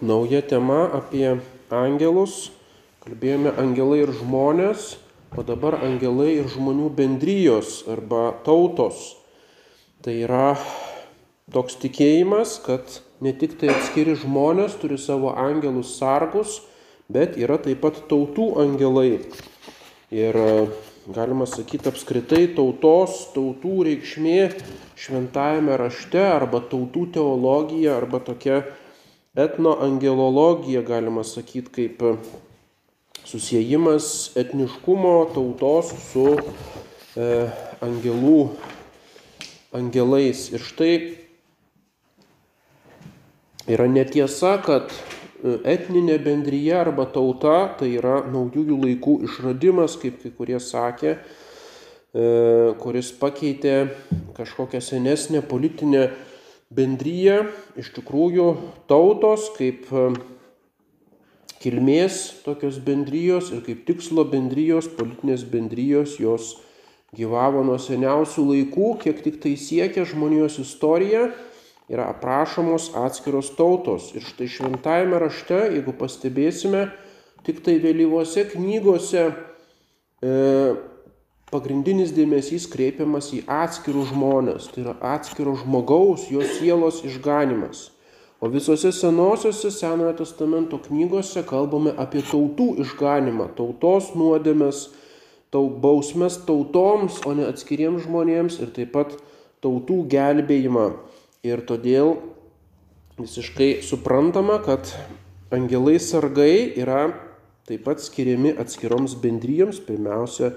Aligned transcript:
Nauja 0.00 0.40
tema 0.40 0.86
apie 0.96 1.34
angelus. 1.68 2.48
Kalbėjome 3.04 3.50
angelai 3.60 3.98
ir 4.00 4.12
žmonės, 4.16 4.94
o 5.36 5.44
dabar 5.44 5.76
angelai 5.84 6.38
ir 6.38 6.48
žmonių 6.48 6.86
bendrijos 6.96 7.82
arba 7.84 8.30
tautos. 8.46 9.18
Tai 10.00 10.14
yra 10.24 10.54
toks 11.52 11.76
tikėjimas, 11.84 12.56
kad 12.64 12.96
ne 13.20 13.34
tik 13.36 13.58
tai 13.60 13.74
atskiri 13.74 14.16
žmonės 14.16 14.80
turi 14.80 14.96
savo 14.96 15.34
angelus 15.36 15.92
sargus, 16.00 16.62
bet 17.12 17.36
yra 17.36 17.60
taip 17.60 17.84
pat 17.84 18.00
tautų 18.08 18.54
angelai. 18.64 19.20
Ir 20.08 20.32
galima 21.12 21.44
sakyti 21.44 21.92
apskritai 21.92 22.46
tautos, 22.56 23.26
tautų 23.36 23.84
reikšmė 23.92 24.42
šventajame 24.96 25.76
rašte 25.76 26.24
arba 26.24 26.64
tautų 26.72 27.10
teologija 27.20 28.00
arba 28.00 28.24
tokia 28.24 28.62
etnoangelologija, 29.34 30.82
galima 30.82 31.24
sakyti, 31.24 31.70
kaip 31.70 32.02
susijimas 33.24 34.32
etniškumo 34.36 35.14
tautos 35.34 35.92
su 36.10 36.24
e, 36.34 37.26
angelų, 37.84 38.48
angelais. 39.76 40.48
Ir 40.50 40.64
štai 40.66 40.94
yra 43.70 43.86
netiesa, 43.86 44.56
kad 44.66 44.90
e, 44.90 45.60
etninė 45.76 46.18
bendryje 46.24 46.74
arba 46.80 47.06
tauta 47.14 47.68
tai 47.78 47.92
yra 48.00 48.24
naujųjų 48.26 48.80
laikų 48.82 49.20
išradimas, 49.28 49.94
kaip 50.00 50.18
kai 50.24 50.32
kurie 50.34 50.58
sakė, 50.58 51.14
e, 51.14 52.26
kuris 52.82 53.12
pakeitė 53.20 53.76
kažkokią 54.34 54.82
senesnę 54.82 55.44
politinę 55.46 56.08
bendryje 56.70 57.44
iš 57.80 57.90
tikrųjų 57.96 58.46
tautos 58.90 59.48
kaip 59.56 59.88
e, 59.90 60.06
kilmės 61.60 62.42
tokios 62.44 62.78
bendrijos 62.82 63.50
ir 63.52 63.64
kaip 63.66 63.84
tikslo 63.88 64.24
bendrijos, 64.30 64.88
politinės 64.94 65.44
bendrijos, 65.50 66.16
jos 66.22 66.54
gyvavo 67.16 67.64
nuo 67.66 67.76
seniausių 67.82 68.46
laikų, 68.52 68.90
kiek 69.02 69.22
tik 69.24 69.40
tai 69.42 69.56
siekia 69.58 70.06
žmonijos 70.06 70.60
istorija, 70.62 71.28
yra 71.90 72.06
aprašomos 72.14 72.92
atskiros 72.94 73.50
tautos. 73.58 74.12
Ir 74.14 74.22
štai 74.22 74.46
šventajame 74.46 75.18
rašte, 75.18 75.58
jeigu 75.74 75.94
pastebėsime, 75.98 76.86
tik 77.46 77.64
tai 77.66 77.80
vėlyvose 77.82 78.46
knygose 78.52 79.26
e, 79.26 80.30
pagrindinis 81.50 82.12
dėmesys 82.14 82.68
kreipiamas 82.70 83.32
į 83.34 83.44
atskirus 83.50 84.10
žmonės, 84.12 84.70
tai 84.72 84.84
yra 84.84 84.94
atskiro 85.16 85.56
žmogaus, 85.58 86.28
jo 86.30 86.44
sielos 86.46 87.02
išganimas. 87.06 87.88
O 88.40 88.48
visose 88.48 88.88
senosiose 88.96 89.68
Senojo 89.74 90.14
testamento 90.22 90.78
knygose 90.80 91.42
kalbame 91.44 91.92
apie 92.00 92.22
tautų 92.24 92.70
išganimą, 92.80 93.50
tautos 93.58 94.14
nuodėmės, 94.16 94.86
tau, 95.52 95.66
bausmes 95.68 96.38
tautoms, 96.46 97.18
o 97.28 97.34
ne 97.36 97.44
atskiriems 97.50 98.06
žmonėms 98.06 98.56
ir 98.64 98.72
taip 98.72 98.94
pat 98.94 99.12
tautų 99.60 100.06
gelbėjimą. 100.08 100.86
Ir 101.44 101.60
todėl 101.68 102.14
visiškai 103.20 103.82
suprantama, 103.84 104.56
kad 104.64 104.88
angelai 105.52 105.98
sargai 106.00 106.72
yra 106.80 107.10
taip 107.68 107.84
pat 107.84 108.00
skiriami 108.00 108.54
atskiroms 108.56 109.18
bendryjoms, 109.20 109.82
pirmiausia, 109.84 110.54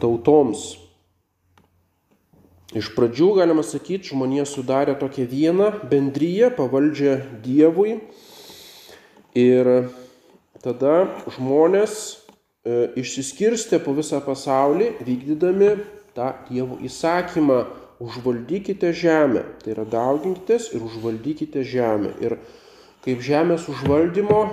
tautoms. 0.00 0.76
Iš 2.76 2.90
pradžių, 2.92 3.30
galima 3.38 3.62
sakyti, 3.64 4.10
žmonė 4.12 4.44
sudarė 4.44 4.92
tokią 5.00 5.24
vieną 5.30 5.70
bendryją 5.88 6.50
pavaldžią 6.52 7.14
Dievui 7.40 7.94
ir 9.32 9.70
tada 10.60 11.06
žmonės 11.32 11.94
e, 12.04 12.90
išsiskirstė 13.00 13.80
po 13.80 13.94
visą 13.96 14.20
pasaulį, 14.20 14.90
vykdydami 15.00 15.70
tą 16.12 16.28
Dievo 16.50 16.76
įsakymą 16.84 17.62
užvaldykite 18.04 18.92
žemę. 18.92 19.46
Tai 19.64 19.72
yra 19.72 19.88
dauginkitės 19.88 20.68
ir 20.76 20.84
užvaldykite 20.84 21.64
žemę. 21.64 22.12
Ir 22.20 22.36
kaip 23.06 23.24
žemės 23.24 23.64
užvaldymo 23.72 24.44
e, 24.44 24.50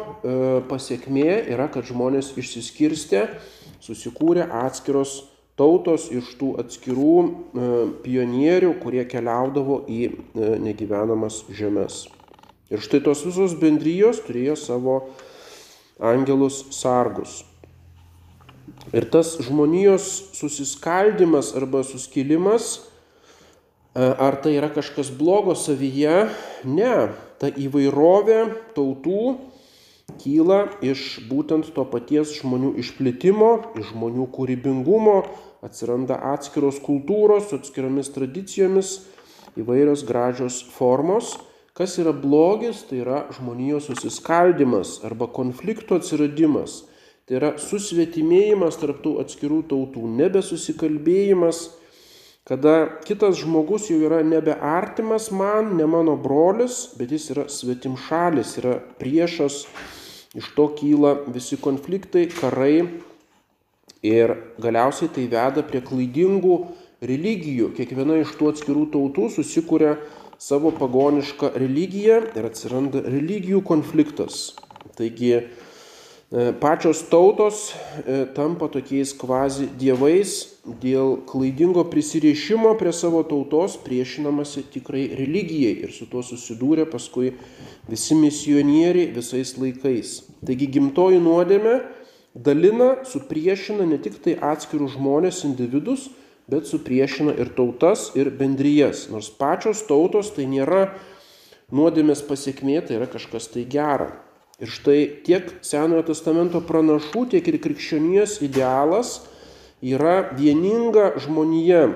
pasiekmė 0.71 1.43
yra, 1.51 1.67
kad 1.67 1.83
žmonės 1.91 2.31
išsiskirstė, 2.39 3.27
susikūrė 3.83 4.47
atskiros 4.63 5.34
tautos 5.59 6.09
iš 6.11 6.33
tų 6.39 6.55
atskirų 6.63 7.15
e, 7.23 7.69
pionierių, 8.03 8.73
kurie 8.81 9.05
keliaudavo 9.07 9.81
į 9.87 10.01
e, 10.09 10.13
negyvenamas 10.63 11.43
žemės. 11.55 12.05
Ir 12.73 12.81
štai 12.83 13.01
tos 13.05 13.23
visos 13.27 13.55
bendrijos 13.59 14.19
turėjo 14.25 14.57
savo 14.59 14.95
angelus 16.01 16.63
sargus. 16.75 17.43
Ir 18.95 19.07
tas 19.13 19.35
žmonijos 19.41 20.07
susiskaldimas 20.35 21.53
arba 21.55 21.85
suskilimas, 21.87 22.81
e, 23.95 24.03
ar 24.03 24.41
tai 24.43 24.57
yra 24.59 24.69
kažkas 24.75 25.13
blogo 25.15 25.55
savyje, 25.55 26.27
ne, 26.67 26.95
ta 27.39 27.47
įvairovė 27.47 28.41
tautų 28.75 29.35
kyla 30.21 30.59
iš 30.85 31.25
būtent 31.29 31.71
to 31.75 31.85
paties 31.89 32.35
žmonių 32.39 32.75
išplitimo, 32.81 33.51
iš 33.79 33.91
žmonių 33.93 34.27
kūrybingumo, 34.35 35.17
atsiranda 35.63 36.17
atskiros 36.33 36.81
kultūros 36.83 37.49
su 37.49 37.59
atskiromis 37.59 38.11
tradicijomis, 38.15 38.95
įvairios 39.59 40.03
gražios 40.07 40.63
formos. 40.75 41.35
Kas 41.75 41.97
yra 41.99 42.13
blogis, 42.15 42.85
tai 42.87 43.01
yra 43.03 43.25
žmonijos 43.35 43.89
susiskaldimas 43.89 45.01
arba 45.07 45.27
konflikto 45.27 45.99
atsiradimas. 45.99 46.85
Tai 47.25 47.39
yra 47.39 47.49
susvetimėjimas 47.59 48.77
tarptų 48.79 49.15
atskirų 49.23 49.63
tautų, 49.71 50.05
nebesusikalbėjimas, 50.19 51.63
kada 52.45 52.75
kitas 53.07 53.39
žmogus 53.41 53.89
jau 53.89 53.97
yra 54.05 54.19
nebe 54.21 54.53
artimas 54.53 55.31
man, 55.33 55.73
ne 55.79 55.87
mano 55.89 56.13
brolis, 56.21 56.83
bet 56.99 57.09
jis 57.15 57.31
yra 57.33 57.47
svetimšalis, 57.49 58.51
yra 58.61 58.75
priešas, 59.01 59.63
iš 60.37 60.51
to 60.53 60.67
kyla 60.77 61.15
visi 61.33 61.57
konfliktai, 61.57 62.27
karai, 62.29 62.85
Ir 64.05 64.35
galiausiai 64.61 65.09
tai 65.09 65.25
veda 65.31 65.63
prie 65.65 65.81
klaidingų 65.81 66.59
religijų. 67.05 67.71
Kiekviena 67.77 68.19
iš 68.21 68.35
tų 68.37 68.51
atskirų 68.53 68.85
tautų 68.93 69.29
susikuria 69.33 69.95
savo 70.37 70.71
pagonišką 70.75 71.53
religiją 71.55 72.21
ir 72.35 72.49
atsiranda 72.49 73.01
religijų 73.05 73.61
konfliktas. 73.65 74.55
Taigi 74.95 75.31
e, 75.35 75.45
pačios 76.59 77.01
tautos 77.09 77.71
e, 77.71 78.25
tampa 78.35 78.67
tokiais 78.71 79.15
kvazi 79.17 79.69
dievais 79.79 80.35
dėl 80.81 81.17
klaidingo 81.29 81.85
prisirišimo 81.89 82.75
prie 82.79 82.93
savo 82.95 83.23
tautos 83.27 83.77
priešinamasi 83.85 84.65
tikrai 84.75 85.07
religijai 85.17 85.75
ir 85.87 85.93
su 85.95 86.07
tuo 86.11 86.23
susidūrė 86.25 86.87
paskui 86.91 87.33
visi 87.89 88.17
misionieriai 88.19 89.11
visais 89.15 89.55
laikais. 89.59 90.21
Taigi 90.45 90.69
gimtoji 90.77 91.21
nuodėmė 91.23 91.79
dalina, 92.35 92.97
supriešina 93.07 93.85
ne 93.87 93.97
tik 94.01 94.19
tai 94.23 94.35
atskirus 94.35 94.95
žmonės, 94.97 95.45
individus, 95.47 96.09
bet 96.51 96.67
supriešina 96.69 97.33
ir 97.39 97.49
tautas, 97.55 98.11
ir 98.19 98.29
bendrijas. 98.29 99.07
Nors 99.09 99.31
pačios 99.31 99.85
tautos 99.87 100.33
tai 100.35 100.45
nėra 100.51 100.89
nuodėmės 101.73 102.21
pasiekmė, 102.27 102.81
tai 102.85 102.99
yra 102.99 103.07
kažkas 103.09 103.47
tai 103.53 103.65
gera. 103.69 104.11
Ir 104.61 104.71
štai 104.71 104.99
tiek 105.25 105.49
Senojo 105.65 106.05
testamento 106.11 106.61
pranašų, 106.63 107.25
tiek 107.33 107.47
ir 107.49 107.59
krikščionijos 107.63 108.37
idealas 108.45 109.17
yra 109.83 110.29
vieninga 110.35 111.15
žmonija. 111.23 111.89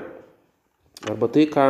Arba 1.08 1.30
tai, 1.32 1.46
ką 1.48 1.70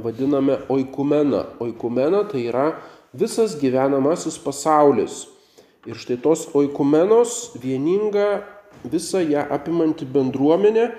vadiname 0.00 0.62
oikumena. 0.72 1.44
Oikumena 1.60 2.22
tai 2.30 2.46
yra 2.48 2.70
visas 3.12 3.58
gyvenamasis 3.60 4.38
pasaulis 4.40 5.26
Ir 5.88 5.96
štai 5.96 6.18
tos 6.20 6.42
oikumenos 6.52 7.54
vieninga 7.56 8.42
visą 8.84 9.22
ją 9.24 9.46
apimanti 9.48 10.04
bendruomenė, 10.04 10.90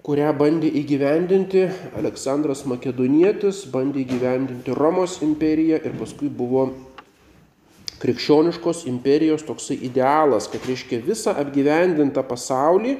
kurią 0.00 0.30
bandė 0.38 0.70
įgyvendinti 0.80 1.66
Aleksandras 2.00 2.64
Makedonietis, 2.64 3.66
bandė 3.68 4.00
įgyvendinti 4.06 4.72
Romos 4.72 5.18
imperija 5.20 5.82
ir 5.84 5.98
paskui 6.00 6.32
buvo 6.32 6.70
krikščioniškos 8.00 8.86
imperijos 8.88 9.44
toksai 9.44 9.76
idealas, 9.84 10.48
kad 10.48 10.64
reiškia 10.64 11.02
visą 11.04 11.36
apgyvendintą 11.36 12.24
pasaulį 12.24 12.96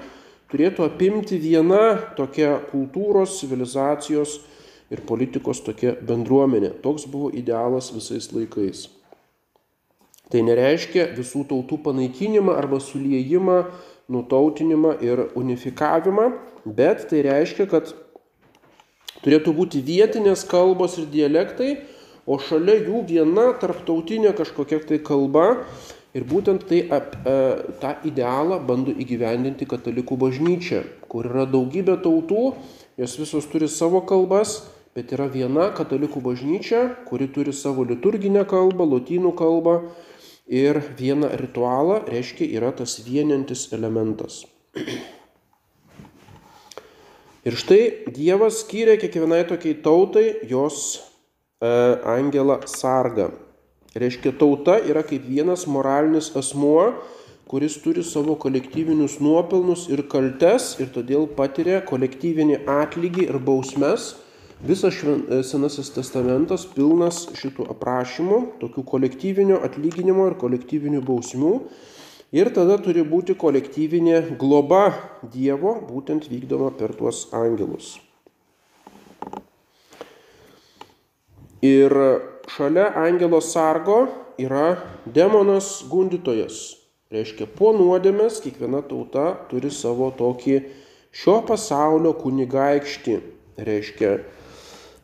turėtų 0.52 0.84
apimti 0.84 1.40
viena 1.40 2.12
tokia 2.20 2.58
kultūros, 2.68 3.40
civilizacijos 3.40 4.42
ir 4.92 5.00
politikos 5.08 5.64
tokia 5.64 5.96
bendruomenė. 5.96 6.74
Toks 6.84 7.08
buvo 7.08 7.32
idealas 7.32 7.88
visais 7.96 8.28
laikais. 8.36 8.90
Tai 10.30 10.44
nereiškia 10.46 11.08
visų 11.16 11.42
tautų 11.50 11.80
panaikinimą 11.88 12.54
arba 12.54 12.78
suliejimą, 12.82 13.64
nutautinimą 14.10 14.96
ir 15.02 15.24
unifikavimą, 15.38 16.30
bet 16.66 17.08
tai 17.10 17.24
reiškia, 17.26 17.66
kad 17.70 17.90
turėtų 19.24 19.54
būti 19.56 19.82
vietinės 19.86 20.44
kalbos 20.50 20.98
ir 21.02 21.08
dialektai, 21.10 21.72
o 22.30 22.38
šalia 22.38 22.78
jų 22.78 23.04
viena 23.08 23.50
tarptautinė 23.58 24.34
kažkokia 24.38 24.82
tai 24.86 25.00
kalba. 25.02 25.64
Ir 26.10 26.24
būtent 26.26 26.64
tai 26.66 26.80
ap, 26.90 27.12
e, 27.22 27.34
tą 27.78 27.92
idealą 28.02 28.56
bando 28.66 28.90
įgyvendinti 28.90 29.66
katalikų 29.70 30.16
bažnyčia, 30.18 30.80
kur 31.06 31.28
yra 31.28 31.44
daugybė 31.46 32.00
tautų, 32.02 32.56
jos 32.98 33.14
visos 33.14 33.46
turi 33.46 33.68
savo 33.70 34.00
kalbas, 34.02 34.56
bet 34.98 35.14
yra 35.14 35.28
viena 35.30 35.68
katalikų 35.70 36.18
bažnyčia, 36.24 36.80
kuri 37.06 37.30
turi 37.30 37.54
savo 37.54 37.86
liturginę 37.86 38.42
kalbą, 38.42 38.88
lotynų 38.90 39.30
kalbą 39.38 39.76
ir 40.50 40.82
vieną 40.98 41.30
ritualą, 41.38 42.02
reiškia, 42.10 42.50
yra 42.58 42.72
tas 42.74 42.98
vienintis 43.06 43.68
elementas. 43.72 44.42
Ir 47.40 47.54
štai 47.56 48.10
Dievas 48.12 48.58
skyrė 48.60 48.98
kiekvienai 49.00 49.46
tokiai 49.48 49.78
tautai 49.80 50.26
jos 50.50 50.98
e, 50.98 51.70
angelą 52.04 52.58
sargą. 52.68 53.30
Reiškia, 53.96 54.34
tauta 54.36 54.76
yra 54.84 55.00
kaip 55.06 55.24
vienas 55.24 55.64
moralinis 55.64 56.28
asmuo, 56.36 56.90
kuris 57.50 57.78
turi 57.82 58.04
savo 58.06 58.36
kolektyvinius 58.38 59.16
nuopelnus 59.24 59.88
ir 59.90 60.04
kaltes 60.12 60.74
ir 60.82 60.92
todėl 60.94 61.24
patiria 61.38 61.80
kolektyvinį 61.88 62.60
atlygį 62.70 63.24
ir 63.30 63.40
bausmes. 63.42 64.12
Visas 64.60 64.94
e, 65.00 65.40
Senasis 65.40 65.88
testamentas 65.94 66.66
pilnas 66.68 67.22
šitų 67.32 67.64
aprašymų, 67.72 68.40
tokių 68.60 68.82
kolektyvinio 68.90 69.56
atlyginimo 69.64 70.26
ir 70.28 70.34
kolektyvinių 70.36 71.00
bausmių. 71.00 71.52
Ir 72.36 72.50
tada 72.52 72.76
turi 72.78 73.00
būti 73.00 73.32
kolektyvinė 73.40 74.36
globa 74.38 74.82
Dievo, 75.32 75.78
būtent 75.88 76.28
vykdoma 76.28 76.68
per 76.76 76.92
tuos 76.98 77.24
angelus. 77.32 77.94
Ir 81.64 81.96
šalia 82.52 82.90
angelo 83.00 83.40
sargo 83.40 84.02
yra 84.36 84.76
demonas 85.08 85.80
gundytojas. 85.88 86.60
Reiškia, 87.10 87.48
po 87.48 87.72
nuodėmės 87.74 88.42
kiekviena 88.44 88.84
tauta 88.86 89.32
turi 89.48 89.72
savo 89.72 90.12
tokį 90.20 90.60
šio 91.16 91.40
pasaulio 91.48 92.12
kunigaikštį. 92.20 93.16
Reiškia, 93.60 94.12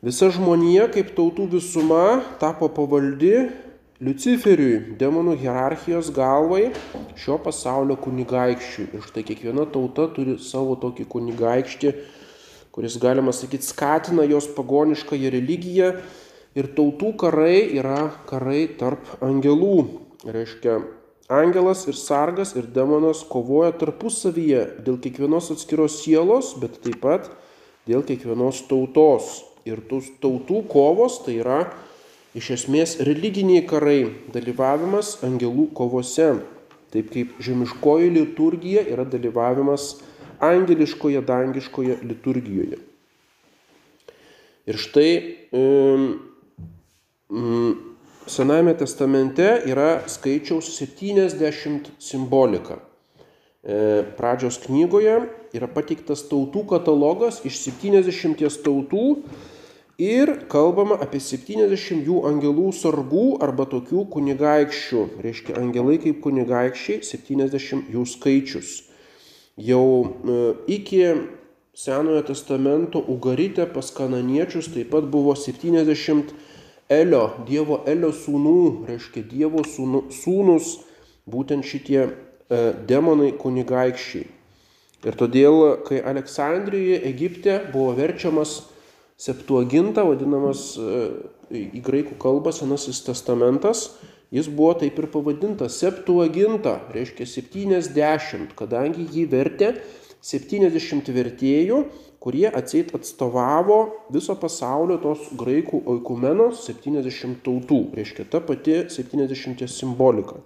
visa 0.05 0.29
žmonija 0.35 0.91
kaip 0.93 1.15
tautų 1.17 1.47
visuma 1.57 2.21
tapo 2.41 2.69
pavaldi 2.73 3.47
Luciferiui, 3.97 4.99
demonų 5.01 5.39
hierarchijos 5.41 6.11
galvai, 6.13 6.67
šio 7.17 7.39
pasaulio 7.41 7.97
kunigaikščiui. 7.97 8.91
Ir 8.93 9.07
štai 9.07 9.25
kiekviena 9.25 9.65
tauta 9.73 10.05
turi 10.13 10.37
savo 10.37 10.75
tokį 10.77 11.07
kunigaikštį, 11.15 11.95
kuris, 12.77 12.99
galima 13.01 13.33
sakyti, 13.33 13.65
skatina 13.65 14.27
jos 14.29 14.51
pagoniškąją 14.53 15.33
religiją 15.33 15.95
Ir 16.57 16.71
tautų 16.73 17.11
karai 17.21 17.77
yra 17.77 18.07
karai 18.25 18.63
tarp 18.81 19.05
angelų. 19.21 20.01
Reiškia, 20.25 20.79
angelas 21.29 21.83
ir 21.85 21.99
sargas 22.01 22.55
ir 22.57 22.71
demonas 22.73 23.21
kovoja 23.29 23.75
tarpusavyje 23.77 24.63
dėl 24.87 24.97
kiekvienos 25.05 25.51
atskiros 25.53 25.99
sielos, 26.01 26.55
bet 26.57 26.79
taip 26.81 27.03
pat 27.03 27.29
dėl 27.85 28.01
kiekvienos 28.09 28.63
tautos. 28.71 29.43
Ir 29.67 29.83
tų 29.91 30.03
tautų 30.23 30.63
kovos 30.71 31.21
tai 31.25 31.41
yra 31.43 31.65
iš 32.37 32.53
esmės 32.55 32.99
religiniai 33.07 33.65
karai, 33.67 34.13
dalyvavimas 34.35 35.17
angelų 35.27 35.71
kovose. 35.75 36.37
Taip 36.95 37.11
kaip 37.13 37.35
žemiškoji 37.43 38.13
liturgija 38.15 38.85
yra 38.87 39.05
dalyvavimas 39.09 39.97
angeliškoje, 40.45 41.21
dangiškoje 41.27 41.99
liturgijoje. 42.07 42.79
Ir 44.67 44.79
štai 44.83 45.11
Mm, 47.31 47.75
Senajame 48.27 48.75
testamente 48.79 49.45
yra 49.67 50.03
skaičiaus 50.07 50.69
70 50.79 51.91
simbolika. 51.99 52.79
E, 53.63 54.03
pradžios 54.19 54.61
knygoje 54.63 55.15
yra 55.55 55.69
pateiktas 55.71 56.23
tautų 56.31 56.63
katalogas 56.71 57.41
iš 57.47 57.59
70 57.65 58.63
tautų 58.63 59.05
ir 59.99 60.33
kalbama 60.53 60.99
apie 61.01 61.21
70 61.23 62.05
jų 62.05 62.21
angelų 62.29 62.69
sargų 62.77 63.39
arba 63.45 63.65
tokių 63.71 64.07
kunigaikščių. 64.13 65.05
Reiškia, 65.25 65.57
angelai 65.61 65.97
kaip 66.03 66.21
kunigaikščiai 66.25 67.01
70 67.07 67.89
jų 67.95 68.05
skaičius. 68.13 68.77
Jau 69.57 69.87
e, 70.05 70.43
iki 70.77 71.03
Senojo 71.77 72.23
testamento 72.25 73.03
Ugarite 73.13 73.67
pas 73.69 73.91
kananiečius 73.93 74.71
taip 74.73 74.89
pat 74.95 75.09
buvo 75.13 75.35
70 75.37 76.33
Elio, 76.89 77.25
Dievo 77.49 77.83
Elio 77.89 78.13
sūnų, 78.17 78.87
reiškia 78.89 79.25
Dievo 79.29 79.65
sūnų, 79.67 80.07
sūnus, 80.13 80.71
būtent 81.29 81.67
šitie 81.69 82.01
e, 82.05 82.09
demonai 82.89 83.33
kunigaikščiai. 83.37 84.29
Ir 85.07 85.19
todėl, 85.21 85.59
kai 85.85 86.01
Aleksandrijoje, 86.01 87.03
Egipte 87.11 87.59
buvo 87.73 87.93
verčiamas 87.99 88.57
Septuaginta, 89.17 90.05
vadinamas 90.05 90.75
e, 90.77 90.97
į 91.51 91.83
graikų 91.85 92.19
kalbą 92.21 92.53
Senasis 92.53 93.01
testamentas, 93.07 93.91
jis 94.35 94.51
buvo 94.53 94.75
taip 94.83 94.99
ir 95.01 95.09
pavadintas 95.13 95.79
Septuaginta, 95.81 96.81
reiškia 96.93 97.29
70, 97.39 98.53
kadangi 98.59 99.09
jį 99.09 99.29
vertė 99.33 99.73
70 100.27 101.15
vertėjų 101.17 101.81
kurie 102.27 102.49
atseit 102.51 102.91
atstovavo 102.97 103.77
viso 104.11 104.35
pasaulio 104.35 104.97
tos 104.99 105.29
graikų 105.39 105.79
oikumenos 105.93 106.65
70 106.67 107.37
tautų, 107.47 107.79
reiškia 107.95 108.25
ta 108.33 108.41
pati 108.43 108.81
70 108.91 109.63
simbolika. 109.71 110.41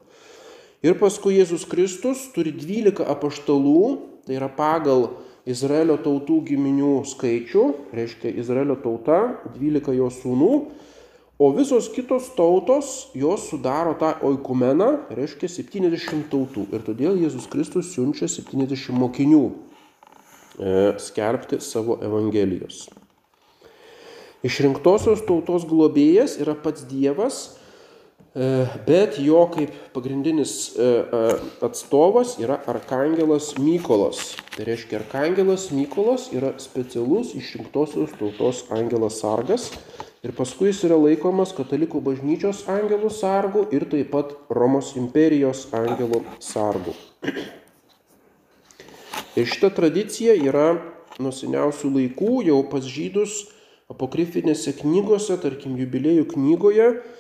Ir 0.84 0.98
paskui 1.00 1.38
Jėzus 1.38 1.64
Kristus 1.68 2.26
turi 2.34 2.52
12 2.52 3.00
apaštalų, 3.14 3.84
tai 4.28 4.36
yra 4.36 4.50
pagal 4.52 5.06
Izraelio 5.48 5.96
tautų 6.02 6.42
giminių 6.50 7.00
skaičių, 7.08 7.64
reiškia 7.96 8.34
Izraelio 8.42 8.76
tauta, 8.82 9.20
12 9.54 9.96
jo 9.96 10.10
sūnų, 10.12 10.50
o 11.40 11.48
visos 11.56 11.88
kitos 11.94 12.28
tautos 12.36 13.08
jos 13.16 13.48
sudaro 13.48 13.96
tą 14.00 14.12
oikumeną, 14.28 14.90
reiškia 15.16 15.48
70 15.48 16.28
tautų. 16.32 16.68
Ir 16.76 16.84
todėl 16.84 17.16
Jėzus 17.22 17.48
Kristus 17.50 17.94
siunčia 17.94 18.28
70 18.28 18.92
mokinių 19.00 19.44
E, 20.60 20.94
skelbti 20.98 21.56
savo 21.60 21.96
Evangelijos. 22.04 22.90
Išrinktosios 24.44 25.22
tautos 25.24 25.64
globėjas 25.68 26.34
yra 26.40 26.52
pats 26.52 26.84
Dievas, 26.88 27.59
bet 28.86 29.18
jo 29.18 29.42
kaip 29.50 29.72
pagrindinis 29.94 30.76
e, 30.78 30.90
atstovas 31.66 32.36
yra 32.38 32.60
Arkangelas 32.66 33.56
Mykolas. 33.58 34.36
Tai 34.54 34.64
reiškia, 34.68 35.00
Arkangelas 35.00 35.70
Mykolas 35.74 36.28
yra 36.32 36.54
specialus 36.62 37.34
išrinktosios 37.34 38.14
tautos 38.18 38.64
angelas 38.70 39.18
sargas 39.20 39.70
ir 40.22 40.34
paskui 40.36 40.70
jis 40.70 40.84
yra 40.86 40.98
laikomas 41.00 41.54
katalikų 41.56 42.02
bažnyčios 42.06 42.68
angelų 42.70 43.10
sargu 43.10 43.66
ir 43.74 43.88
taip 43.90 44.12
pat 44.14 44.36
Romos 44.50 44.94
imperijos 45.00 45.66
angelų 45.74 46.22
sargu. 46.38 46.94
Ir 49.38 49.46
šita 49.46 49.68
tradicija 49.70 50.34
yra 50.34 50.74
nuo 51.22 51.30
seniausių 51.30 51.88
laikų, 51.94 52.32
jau 52.48 52.56
pas 52.66 52.82
žydus 52.82 53.44
apokrifinėse 53.90 54.74
knygose, 54.80 55.36
tarkim 55.38 55.76
jubiliejų 55.78 56.26
knygoje, 56.32 56.88
e, 56.98 57.19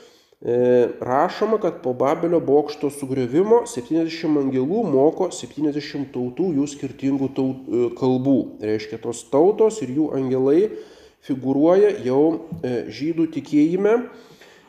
rašoma, 1.00 1.58
kad 1.60 1.82
po 1.82 1.92
Babelio 1.92 2.40
bokšto 2.40 2.88
sugriovimo 2.90 3.66
70 3.68 4.38
angelų 4.40 4.84
moko 4.88 5.28
70 5.28 6.08
tautų 6.14 6.54
jų 6.56 6.66
skirtingų 6.66 7.28
taut, 7.36 7.68
e, 7.68 7.90
kalbų. 7.98 8.38
Reiškia, 8.64 9.02
tos 9.04 9.26
tautos 9.28 9.82
ir 9.84 9.92
jų 9.92 10.08
angelai 10.16 10.70
figuruoja 11.20 11.92
jau 12.04 12.48
e, 12.64 12.88
žydų 12.88 13.28
tikėjime. 13.36 13.96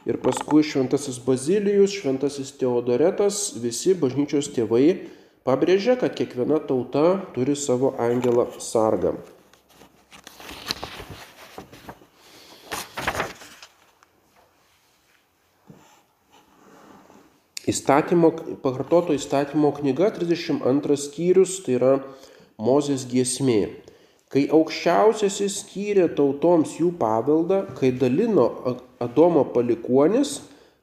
Ir 0.10 0.18
paskui 0.18 0.64
šventasis 0.66 1.22
Bazilijus, 1.24 1.94
šventasis 1.94 2.52
Teodoretas, 2.58 3.54
visi 3.62 3.94
bažnyčios 3.94 4.50
tėvai 4.52 5.08
pabrėžia, 5.46 5.96
kad 5.96 6.18
kiekviena 6.18 6.60
tauta 6.60 7.22
turi 7.36 7.56
savo 7.56 7.94
angelą 8.02 8.50
sargą. 8.60 9.14
Įstatymo, 17.72 18.34
pakartoto 18.64 19.16
įstatymo 19.16 19.72
knyga 19.80 20.12
32 20.18 21.00
skyrius, 21.00 21.62
tai 21.66 21.80
yra 21.80 21.96
Mozės 22.62 23.08
giesmė. 23.10 23.62
Kai 24.32 24.46
aukščiausiasis 24.54 25.64
skyrė 25.64 26.12
tautoms 26.16 26.78
jų 26.80 26.94
paveldą, 27.00 27.66
kai 27.80 27.90
dalino 27.96 28.48
Adomo 29.02 29.44
palikuonis, 29.56 30.38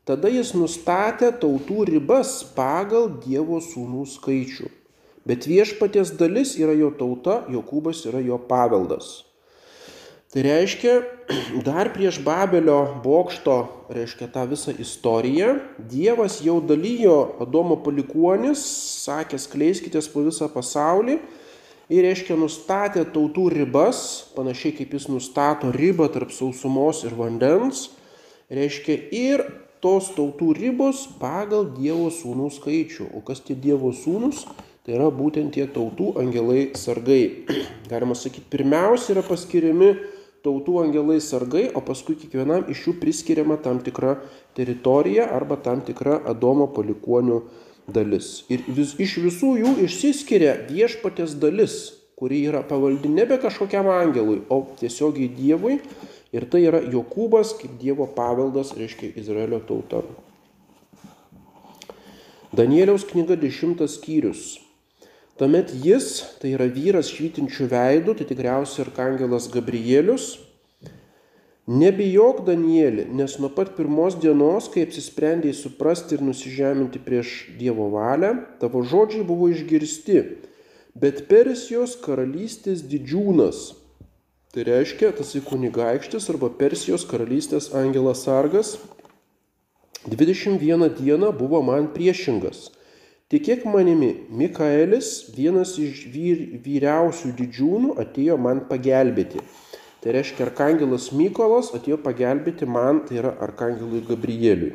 Tada 0.08 0.30
jis 0.32 0.54
nustatė 0.56 1.28
tautų 1.36 1.82
ribas 1.90 2.38
pagal 2.56 3.10
Dievo 3.20 3.58
sūnų 3.60 4.06
skaičių. 4.08 4.70
Bet 5.28 5.44
viešpaties 5.44 6.14
dalis 6.16 6.54
yra 6.56 6.72
jo 6.72 6.88
tauta, 6.96 7.42
Jokūbas 7.52 8.06
yra 8.08 8.22
jo 8.24 8.38
paveldas. 8.48 9.27
Tai 10.28 10.42
reiškia, 10.44 10.94
dar 11.68 11.88
prieš 11.94 12.18
Babelio 12.20 13.00
bokšto, 13.00 13.86
reiškia 13.88 14.26
tą 14.28 14.42
visą 14.50 14.74
istoriją, 14.76 15.54
Dievas 15.88 16.42
jau 16.44 16.58
dalyjo 16.60 17.38
Adomo 17.40 17.78
palikuonis, 17.80 18.60
sakė, 19.06 19.40
skleiskitės 19.40 20.10
po 20.12 20.26
visą 20.26 20.50
pasaulį 20.52 21.16
ir, 21.88 22.02
reiškia, 22.04 22.36
nustatė 22.36 23.06
tautų 23.08 23.46
ribas, 23.54 24.02
panašiai 24.36 24.74
kaip 24.76 24.92
jis 24.98 25.08
nustato 25.08 25.72
ribą 25.72 26.10
tarp 26.12 26.36
sausumos 26.36 27.00
ir 27.08 27.16
vandens, 27.16 27.86
reiškia, 28.52 28.98
ir 29.08 29.46
tos 29.80 30.12
tautų 30.12 30.52
ribos 30.60 31.06
pagal 31.22 31.70
Dievo 31.72 32.12
sūnų 32.12 32.50
skaičių. 32.52 33.08
O 33.16 33.24
kas 33.24 33.40
tie 33.48 33.56
Dievo 33.56 33.94
sūnus? 33.96 34.44
Tai 34.84 34.96
yra 34.96 35.08
būtent 35.12 35.56
tie 35.56 35.64
tautų 35.72 36.18
angelai 36.20 36.74
sargai. 36.76 37.48
Galima 37.90 38.12
sakyti, 38.12 38.44
pirmiausia 38.52 39.14
yra 39.16 39.24
paskiriami 39.24 39.92
tautų 40.46 40.78
angelai 40.84 41.18
sargai, 41.24 41.68
o 41.74 41.82
paskui 41.84 42.16
kiekvienam 42.18 42.68
iš 42.72 42.86
jų 42.86 42.94
priskiriama 43.02 43.58
tam 43.62 43.80
tikra 43.84 44.18
teritorija 44.56 45.28
arba 45.34 45.58
tam 45.62 45.82
tikra 45.86 46.18
Adomo 46.28 46.68
palikonių 46.74 47.40
dalis. 47.88 48.44
Ir 48.52 48.64
vis, 48.68 48.94
iš 49.00 49.18
visų 49.24 49.54
jų 49.62 49.74
išsiskiria 49.86 50.54
viešpatės 50.68 51.34
dalis, 51.40 51.78
kuri 52.18 52.42
yra 52.50 52.62
pavaldi 52.66 53.10
nebe 53.12 53.38
kažkokiam 53.40 53.88
angelui, 53.92 54.42
o 54.50 54.64
tiesiogiai 54.80 55.30
Dievui. 55.32 55.78
Ir 56.34 56.44
tai 56.52 56.66
yra 56.68 56.82
Jokūbas 56.84 57.54
kaip 57.56 57.78
Dievo 57.80 58.04
paveldas, 58.12 58.74
reiškia 58.76 59.14
Izraelio 59.16 59.62
tauta. 59.64 60.02
Danieliaus 62.52 63.06
knyga 63.08 63.36
10 63.40 63.80
skyrius. 63.88 64.58
Tuomet 65.38 65.70
jis, 65.70 66.24
tai 66.42 66.56
yra 66.56 66.66
vyras 66.66 67.12
švytinčių 67.14 67.68
veidų, 67.70 68.16
tai 68.18 68.24
tikriausiai 68.26 68.82
arkangelas 68.82 69.44
Gabrielius, 69.52 70.32
nebijok 71.70 72.40
Danielį, 72.48 73.04
nes 73.14 73.36
nuo 73.38 73.46
pat 73.54 73.76
pirmos 73.76 74.16
dienos, 74.18 74.66
kai 74.72 74.82
apsisprendėjai 74.88 75.54
suprasti 75.54 76.16
ir 76.16 76.24
nusižeminti 76.26 76.98
prieš 77.04 77.34
Dievo 77.60 77.86
valią, 77.92 78.32
tavo 78.58 78.82
žodžiai 78.82 79.22
buvo 79.28 79.46
išgirsti, 79.52 80.24
bet 80.98 81.28
Persijos 81.30 81.94
karalystės 82.02 82.82
didžiūnas, 82.90 83.60
tai 84.50 84.64
reiškia 84.66 85.12
tasai 85.20 85.44
kunigaikštis 85.46 86.26
arba 86.34 86.50
Persijos 86.50 87.06
karalystės 87.06 87.70
angelas 87.78 88.24
sargas, 88.26 88.74
21 90.10 90.90
dieną 90.98 91.30
buvo 91.30 91.62
man 91.62 91.92
priešingas 91.94 92.72
Tikėk 93.28 93.66
manimi, 93.68 94.06
Mikaelis, 94.32 95.08
vienas 95.36 95.74
iš 95.76 96.06
vyr, 96.08 96.38
vyriausių 96.64 97.34
didžiūnų, 97.36 97.90
atėjo 98.00 98.38
man 98.40 98.62
pagelbėti. 98.70 99.42
Tai 100.00 100.14
reiškia, 100.16 100.46
arkangelas 100.46 101.10
Mykolas 101.12 101.68
atėjo 101.76 101.98
pagelbėti 102.00 102.64
man, 102.64 103.02
tai 103.04 103.18
yra 103.20 103.34
arkangelui 103.44 104.00
Gabrieliui. 104.08 104.70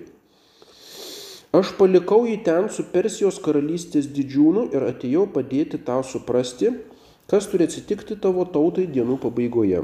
Aš 1.57 1.71
palikau 1.79 2.27
jį 2.29 2.35
ten 2.45 2.69
su 2.69 2.85
Persijos 2.93 3.41
karalystės 3.41 4.11
didžiūnu 4.13 4.67
ir 4.77 4.85
atėjau 4.85 5.25
padėti 5.33 5.81
tau 5.81 6.05
suprasti, 6.05 6.75
kas 7.25 7.49
turi 7.49 7.65
atsitikti 7.65 8.19
tavo 8.21 8.45
tautai 8.45 8.85
dienų 8.85 9.17
pabaigoje. 9.23 9.81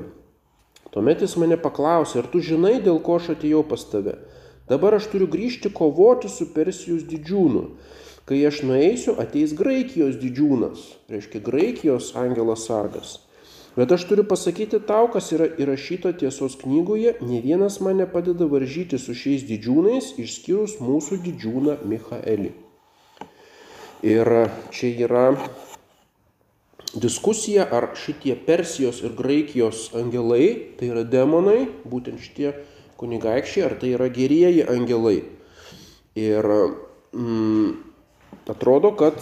Tuomet 0.94 1.26
jis 1.26 1.34
mane 1.42 1.58
paklausė, 1.58 2.22
ar 2.22 2.30
tu 2.30 2.38
žinai, 2.46 2.78
dėl 2.86 3.02
ko 3.02 3.18
aš 3.18 3.32
atėjau 3.34 3.66
pas 3.66 3.82
tave. 3.90 4.20
Dabar 4.70 5.00
aš 5.00 5.10
turiu 5.10 5.26
grįžti 5.26 5.74
kovoti 5.74 6.30
su 6.30 6.52
Persijos 6.54 7.02
didžiūnu. 7.10 7.64
Kai 8.30 8.44
aš 8.46 8.60
nueisiu, 8.62 9.16
ateis 9.18 9.56
Graikijos 9.58 10.20
didžiūnas, 10.22 10.84
reiškia 11.10 11.42
Graikijos 11.42 12.12
angelas 12.14 12.68
sargas. 12.70 13.16
Bet 13.74 13.90
aš 13.96 14.04
turiu 14.06 14.26
pasakyti 14.30 14.78
tau, 14.86 15.08
kas 15.10 15.32
yra 15.34 15.48
įrašyta 15.58 16.12
tiesos 16.20 16.60
knygoje, 16.62 17.16
ne 17.26 17.40
vienas 17.42 17.80
man 17.82 17.98
nepadeda 17.98 18.46
varžyti 18.52 19.00
su 19.02 19.16
šiais 19.18 19.48
didžiūnais, 19.50 20.12
išskyrus 20.22 20.78
mūsų 20.78 21.18
didžiūną 21.26 21.80
Michaelį. 21.90 22.54
Ir 24.06 24.34
čia 24.78 24.94
yra 25.08 25.26
diskusija, 26.94 27.66
ar 27.66 27.92
šitie 27.98 28.38
Persijos 28.46 29.02
ir 29.02 29.18
Graikijos 29.18 29.90
angelai, 29.98 30.76
tai 30.78 30.94
yra 30.94 31.02
demonai, 31.02 31.66
būtent 31.82 32.22
šitie 32.22 32.54
kunigaikščiai, 33.02 33.66
ar 33.66 33.80
tai 33.82 33.94
yra 33.98 34.14
gerieji 34.14 34.70
angelai. 34.70 35.22
Ir 36.20 36.54
mm, 37.14 37.89
Atrodo, 38.50 38.90
kad 38.98 39.22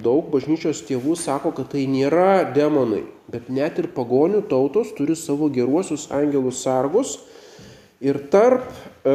daug 0.00 0.30
bažnyčios 0.32 0.80
tėvų 0.88 1.12
sako, 1.20 1.52
kad 1.52 1.68
tai 1.74 1.82
nėra 1.92 2.54
demonai, 2.56 3.02
bet 3.28 3.50
net 3.52 3.76
ir 3.82 3.90
pagonių 3.92 4.40
tautos 4.48 4.94
turi 4.96 5.16
savo 5.18 5.50
geruosius 5.52 6.06
angelus 6.14 6.62
sargus 6.64 7.18
ir 8.00 8.16
tarp 8.32 8.64
e, 9.04 9.12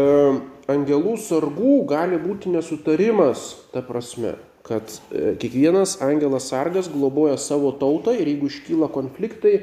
angelų 0.70 1.16
sargų 1.26 1.80
gali 1.90 2.22
būti 2.22 2.54
nesutarimas, 2.54 3.56
ta 3.74 3.82
prasme, 3.86 4.36
kad 4.68 4.86
e, 5.10 5.34
kiekvienas 5.42 5.98
angelas 6.06 6.52
sargas 6.54 6.92
globoja 6.94 7.40
savo 7.42 7.74
tautą 7.82 8.14
ir 8.14 8.30
jeigu 8.30 8.52
iškyla 8.52 8.92
konfliktai 8.94 9.58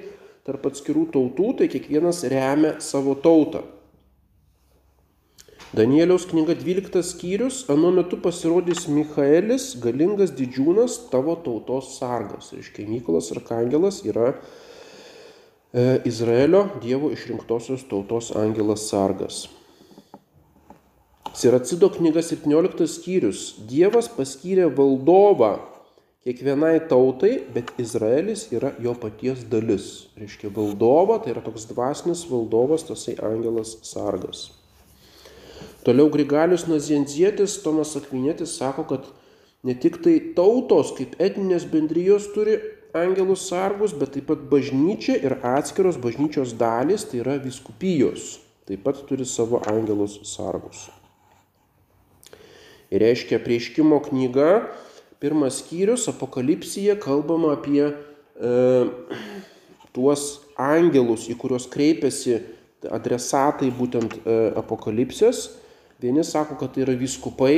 tarp 0.49 0.67
atskirų 0.73 1.07
tautų, 1.15 1.53
tai 1.61 1.71
kiekvienas 1.71 2.25
remia 2.27 2.81
savo 2.83 3.15
tautą. 3.15 3.63
Danieliaus 5.77 6.25
knyga 6.25 6.55
12 6.57 7.03
skyrius, 7.05 7.67
anu 7.69 7.91
metu 7.93 8.17
pasirodys 8.25 8.87
Michaelis, 8.89 9.75
galingas 9.77 10.31
didžiūnas, 10.33 10.95
tavo 11.13 11.35
tautos 11.45 11.91
sargas. 11.99 12.55
Reiškia, 12.57 12.87
Mykolas 12.89 13.29
Arkangelas 13.35 13.99
yra 14.09 14.31
e, 14.33 15.99
Izraelio 16.09 16.71
Dievo 16.81 17.11
išrinktosios 17.13 17.85
tautos 17.91 18.31
angelas 18.33 18.87
sargas. 18.89 19.43
Siracido 21.37 21.91
knyga 21.93 22.25
17 22.25 22.89
skyrius. 22.89 23.43
Dievas 23.69 24.09
paskyrė 24.09 24.71
valdovą 24.73 25.59
kiekvienai 26.25 26.79
tautai, 26.89 27.43
bet 27.53 27.75
Izraelis 27.77 28.47
yra 28.57 28.73
jo 28.81 28.97
paties 28.97 29.45
dalis. 29.53 30.09
Reiškia, 30.17 30.49
valdova 30.49 31.21
tai 31.21 31.37
yra 31.37 31.45
toks 31.45 31.69
dvasinis 31.69 32.25
valdovas, 32.33 32.89
tasai 32.89 33.19
angelas 33.21 33.77
sargas. 33.85 34.49
Toliau 35.89 36.11
Grigalius 36.13 36.67
Nazienzietis, 36.69 37.55
Tomas 37.65 37.95
Akvinėtis 37.97 38.59
sako, 38.59 38.83
kad 38.91 39.07
ne 39.65 39.73
tik 39.73 39.95
tai 40.05 40.19
tautos 40.37 40.91
kaip 40.93 41.15
etninės 41.17 41.63
bendrijos 41.65 42.27
turi 42.35 42.59
angelus 42.93 43.47
sargus, 43.49 43.95
bet 43.97 44.11
taip 44.13 44.27
pat 44.29 44.43
bažnyčia 44.51 45.15
ir 45.17 45.39
atskiros 45.41 45.97
bažnyčios 45.97 46.51
dalys, 46.61 47.07
tai 47.09 47.23
yra 47.23 47.39
viskupijos, 47.41 48.35
taip 48.69 48.83
pat 48.85 49.01
turi 49.09 49.25
savo 49.25 49.63
angelus 49.71 50.19
sargus. 50.29 50.91
Ir 52.93 53.01
reiškia 53.01 53.39
prieškimo 53.41 54.03
knyga, 54.11 54.67
pirmas 55.25 55.63
skyrius, 55.63 56.05
apokalipsija, 56.13 56.99
kalbama 57.01 57.55
apie 57.57 57.87
e, 57.89 58.53
tuos 59.97 60.27
angelus, 60.53 61.31
į 61.33 61.39
kuriuos 61.41 61.65
kreipiasi 61.73 62.43
adresatai 62.93 63.71
būtent 63.73 64.19
e, 64.21 64.37
apokalipsės 64.61 65.47
Vieni 65.99 66.23
sako, 66.25 66.55
kad 66.55 66.75
tai 66.75 66.85
yra 66.85 66.95
viskupai, 66.95 67.57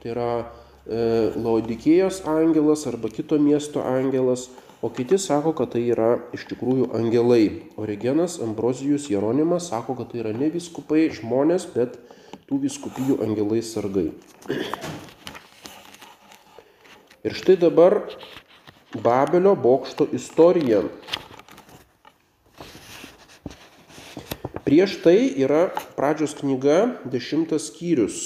tai 0.00 0.14
yra 0.14 0.28
e, 0.40 1.00
Laudikėjos 1.36 2.22
angelas 2.24 2.86
arba 2.88 3.10
kito 3.12 3.36
miesto 3.36 3.82
angelas, 3.84 4.46
o 4.80 4.88
kiti 4.88 5.18
sako, 5.20 5.52
kad 5.58 5.74
tai 5.74 5.82
yra 5.92 6.14
iš 6.32 6.46
tikrųjų 6.48 6.88
angelai. 6.96 7.68
Origenas 7.76 8.38
Ambrozijus 8.40 9.10
Jeronimas 9.12 9.68
sako, 9.68 9.98
kad 10.00 10.08
tai 10.08 10.22
yra 10.22 10.32
ne 10.32 10.48
viskupai 10.54 11.10
žmonės, 11.12 11.68
bet 11.74 12.00
tų 12.48 12.62
viskupijų 12.64 13.18
angelai 13.26 13.60
sargai. 13.60 14.08
Ir 17.28 17.36
štai 17.36 17.60
dabar 17.60 18.00
Babelio 19.04 19.52
bokšto 19.52 20.08
istorija. 20.16 20.80
Prieš 24.62 25.00
tai 25.02 25.26
yra 25.42 25.72
pradžios 25.98 26.36
knyga, 26.38 26.94
dešimtas 27.10 27.64
skyrius. 27.72 28.18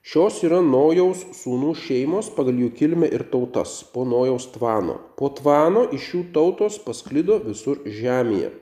Šios 0.00 0.38
yra 0.46 0.62
Nojaus 0.64 1.20
sūnų 1.36 1.74
šeimos 1.82 2.30
pagal 2.32 2.62
jų 2.62 2.70
kilmę 2.78 3.10
ir 3.12 3.26
tautas 3.28 3.82
po 3.92 4.06
Nojaus 4.08 4.46
tvano. 4.54 4.96
Po 5.20 5.28
tvano 5.36 5.84
iš 5.92 6.08
jų 6.14 6.22
tautos 6.32 6.80
pasklido 6.80 7.36
visur 7.44 7.84
žemėje. 7.84 8.54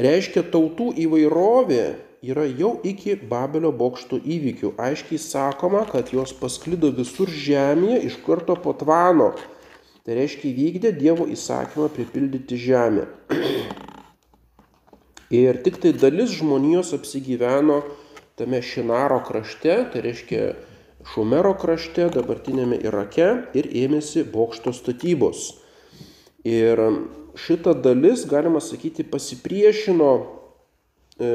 Reiškia, 0.00 0.46
tautų 0.54 0.94
įvairovė 1.04 1.84
yra 2.24 2.48
jau 2.48 2.78
iki 2.80 3.18
Babelio 3.28 3.74
bokšto 3.76 4.22
įvykių. 4.24 4.72
Aiškiai 4.80 5.20
sakoma, 5.20 5.84
kad 5.90 6.16
jos 6.16 6.32
pasklido 6.32 6.88
visur 6.96 7.28
žemėje 7.28 8.06
iš 8.08 8.22
karto 8.24 8.56
po 8.56 8.72
tvano. 8.72 9.34
Tai 10.00 10.16
reiškia, 10.16 10.48
įvykdė 10.48 10.96
Dievo 10.96 11.28
įsakymą 11.28 11.92
pripildyti 11.92 12.64
žemę. 12.70 13.10
Ir 15.34 15.58
tik 15.64 15.80
tai 15.82 15.94
dalis 15.96 16.36
žmonijos 16.38 16.92
apsigyveno 16.94 17.80
tame 18.38 18.60
Šinaro 18.62 19.20
krašte, 19.26 19.76
tai 19.90 20.02
reiškia 20.04 20.52
Šumero 21.12 21.52
krašte, 21.60 22.06
dabartinėme 22.12 22.78
Irake 22.80 23.26
ir 23.58 23.68
ėmėsi 23.84 24.24
bokšto 24.32 24.72
statybos. 24.72 25.50
Ir 26.48 26.80
šita 27.40 27.74
dalis, 27.84 28.24
galima 28.28 28.62
sakyti, 28.64 29.04
pasipriešino 29.04 30.10
e, 30.16 31.28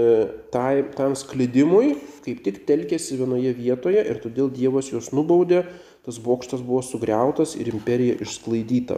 tai, 0.53 0.83
tam 0.95 1.13
sklidimui, 1.17 1.95
kaip 2.25 2.41
tik 2.45 2.63
telkėsi 2.69 3.19
vienoje 3.19 3.53
vietoje 3.57 4.01
ir 4.05 4.21
todėl 4.23 4.49
Dievas 4.53 4.89
juos 4.93 5.11
nubaudė, 5.13 5.63
tas 6.07 6.17
bokštas 6.23 6.65
buvo 6.65 6.81
sugriautas 6.85 7.53
ir 7.59 7.69
imperija 7.73 8.17
išsklaidyta. 8.25 8.97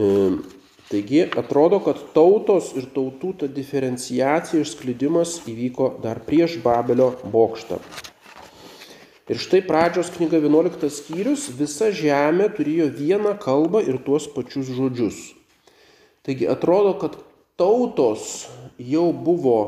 E, 0.00 0.08
taigi 0.90 1.24
atrodo, 1.38 1.78
kad 1.86 1.98
tautos 2.14 2.72
ir 2.76 2.90
tautų 2.94 3.32
ta 3.42 3.48
diferenciacija 3.50 4.60
ir 4.60 4.68
sklidimas 4.68 5.38
įvyko 5.48 5.92
dar 6.02 6.22
prieš 6.26 6.58
Babelio 6.64 7.12
bokštą. 7.30 7.78
Ir 9.30 9.38
štai 9.38 9.60
pradžios 9.62 10.08
knyga 10.10 10.40
11 10.42 10.90
skyrius, 10.90 11.44
visa 11.54 11.92
žemė 11.94 12.48
turėjo 12.56 12.88
vieną 12.96 13.36
kalbą 13.38 13.84
ir 13.86 14.00
tuos 14.02 14.26
pačius 14.26 14.72
žodžius. 14.74 15.20
Taigi 16.26 16.48
atrodo, 16.50 16.96
kad 16.98 17.14
tautos 17.54 18.48
jau 18.74 19.12
buvo 19.14 19.60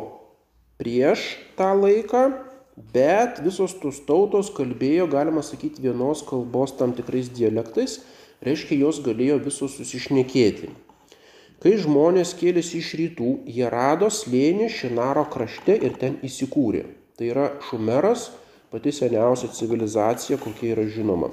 prieš 0.82 1.36
tą 1.54 1.70
laiką, 1.78 2.24
bet 2.90 3.38
visos 3.44 3.76
tos 3.78 4.02
tautos 4.02 4.50
kalbėjo, 4.50 5.06
galima 5.12 5.46
sakyti, 5.46 5.84
vienos 5.86 6.24
kalbos 6.26 6.74
tam 6.74 6.96
tikrais 6.98 7.30
dialektais, 7.30 8.00
reiškia, 8.42 8.80
jos 8.82 8.98
galėjo 9.04 9.38
visos 9.46 9.78
susišnekėti. 9.78 10.72
Kai 11.62 11.76
žmonės 11.78 12.32
kėlėsi 12.40 12.80
iš 12.82 12.88
rytų, 12.98 13.32
jie 13.46 13.68
rado 13.70 14.08
slėnį 14.10 14.66
Šinaro 14.66 15.22
krašte 15.30 15.76
ir 15.78 15.92
ten 16.00 16.16
įsikūrė. 16.26 16.80
Tai 17.14 17.26
yra 17.28 17.44
Šumeras, 17.68 18.32
pati 18.72 18.90
seniausia 18.90 19.46
civilizacija, 19.54 20.40
kokia 20.42 20.72
yra 20.72 20.88
žinoma. 20.90 21.28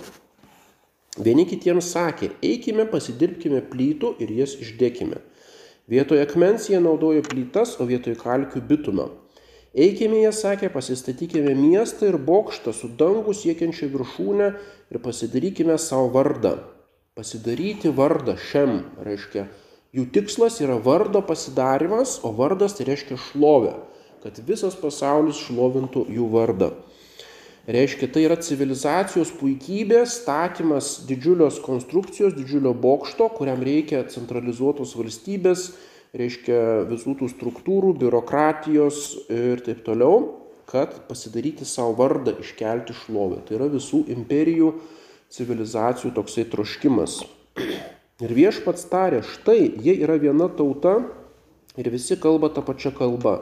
Vieni 1.17 1.47
kitiems 1.49 1.87
sakė, 1.95 2.29
eikime 2.45 2.85
pasidirbkime 2.91 3.63
plytų 3.71 4.11
ir 4.21 4.35
jas 4.37 4.53
išdėkime. 4.61 5.17
Vietoje 5.89 6.21
akmens 6.21 6.67
jie 6.69 6.77
naudojo 6.77 7.23
plytas, 7.25 7.73
o 7.81 7.87
vietoje 7.89 8.19
kalkių 8.19 8.61
bitumą. 8.69 9.07
Eikime, 9.73 10.19
jie 10.21 10.33
sakė, 10.33 10.69
pasistatykime 10.75 11.55
miestą 11.57 12.11
ir 12.11 12.19
bokštą 12.29 12.75
su 12.77 12.91
dangų 13.01 13.33
siekiančią 13.33 13.89
viršūnę 13.95 14.51
ir 14.93 15.01
pasidarykime 15.01 15.79
savo 15.81 16.13
vardą. 16.13 16.53
Pasidaryti 17.17 17.89
vardą 17.97 18.37
šiam 18.37 18.83
reiškia. 19.01 19.47
Jų 19.89 20.03
tikslas 20.13 20.59
yra 20.61 20.75
vardo 20.85 21.23
pasidarimas, 21.25 22.19
o 22.21 22.29
vardas 22.37 22.75
tai 22.77 22.85
reiškia 22.91 23.15
šlovę, 23.17 23.71
kad 24.21 24.37
visas 24.45 24.75
pasaulis 24.77 25.39
šlovintų 25.47 26.03
jų 26.13 26.27
vardą. 26.29 26.67
Reiškia, 27.69 28.07
tai 28.13 28.27
yra 28.27 28.37
civilizacijos 28.37 29.31
puikybė, 29.37 30.03
statymas 30.09 30.91
didžiulios 31.09 31.57
konstrukcijos, 31.65 32.35
didžiulio 32.37 32.75
bokšto, 32.77 33.31
kuriam 33.33 33.65
reikia 33.65 34.03
centralizuotos 34.13 34.93
valstybės, 34.97 35.71
reiškia 36.17 36.61
visų 36.89 37.17
tų 37.19 37.29
struktūrų, 37.33 37.95
biurokratijos 38.01 39.03
ir 39.33 39.61
taip 39.65 39.81
toliau, 39.85 40.21
kad 40.69 40.93
pasidaryti 41.09 41.65
savo 41.65 41.97
vardą, 41.97 42.37
iškelti 42.41 42.93
šlovę. 43.03 43.41
Tai 43.45 43.57
yra 43.57 43.73
visų 43.73 44.05
imperijų, 44.13 44.75
civilizacijų 45.33 46.13
toksai 46.17 46.45
troškimas. 46.49 47.23
Ir 48.19 48.33
viešpats 48.35 48.89
tarė, 48.91 49.21
štai 49.23 49.61
jie 49.79 49.93
yra 50.03 50.17
viena 50.19 50.49
tauta 50.51 50.97
ir 51.79 51.87
visi 51.93 52.17
kalba 52.19 52.49
tą 52.51 52.63
pačią 52.67 52.91
kalbą. 52.97 53.37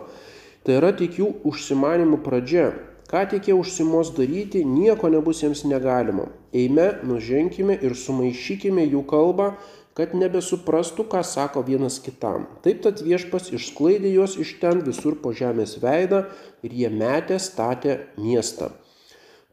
Tai 0.62 0.76
yra 0.78 0.92
tik 0.94 1.18
jų 1.18 1.32
užsimanimų 1.50 2.20
pradžia. 2.22 2.68
Ką 3.08 3.24
tik 3.32 3.48
jie 3.48 3.56
užsimos 3.56 4.12
daryti, 4.14 4.62
nieko 4.68 5.10
nebus 5.10 5.42
jiems 5.42 5.64
negalima. 5.66 6.28
Eime, 6.54 6.90
nuženkime 7.08 7.78
ir 7.80 7.96
sumaišykime 7.96 8.84
jų 8.92 9.06
kalbą, 9.08 9.54
kad 9.98 10.14
nebesuprastų, 10.14 11.08
ką 11.10 11.24
sako 11.26 11.64
vienas 11.66 11.98
kitam. 12.04 12.46
Taip 12.62 12.84
tad 12.86 13.00
viešpas 13.02 13.50
išsklaidė 13.58 14.12
juos 14.14 14.36
iš 14.38 14.58
ten 14.62 14.84
visur 14.86 15.18
po 15.24 15.32
žemės 15.34 15.80
veidą 15.82 16.28
ir 16.62 16.76
jie 16.84 16.92
metė 16.94 17.40
statė 17.42 18.04
miestą. 18.20 18.76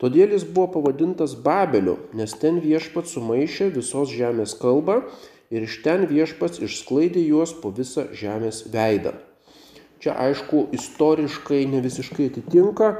Todėl 0.04 0.34
jis 0.34 0.42
buvo 0.44 0.66
pavadintas 0.68 1.32
Babeliu, 1.32 1.94
nes 2.12 2.34
ten 2.36 2.58
viešpats 2.60 3.14
sumaišė 3.16 3.70
visos 3.72 4.10
žemės 4.12 4.52
kalbą 4.60 4.98
ir 5.48 5.64
iš 5.64 5.78
ten 5.80 6.04
viešpats 6.10 6.60
išsklaidė 6.66 7.22
juos 7.24 7.54
po 7.56 7.70
visą 7.72 8.04
žemės 8.12 8.66
veidą. 8.74 9.14
Čia 10.04 10.12
aišku 10.26 10.66
istoriškai 10.76 11.62
ne 11.72 11.80
visiškai 11.80 12.26
atitinka, 12.28 12.90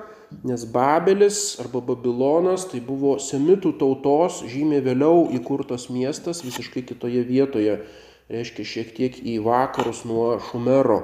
nes 0.49 0.64
Babelis 0.64 1.43
arba 1.61 1.85
Babilonas 1.85 2.64
tai 2.73 2.81
buvo 2.81 3.19
semitų 3.21 3.75
tautos 3.85 4.40
žymiai 4.49 4.81
vėliau 4.88 5.27
įkurtas 5.37 5.90
miestas 5.93 6.40
visiškai 6.47 6.87
kitoje 6.88 7.21
vietoje, 7.29 7.77
reiškia 8.33 8.69
šiek 8.73 8.97
tiek 8.97 9.21
į 9.21 9.37
vakarus 9.45 10.07
nuo 10.09 10.38
Šumero. 10.49 11.03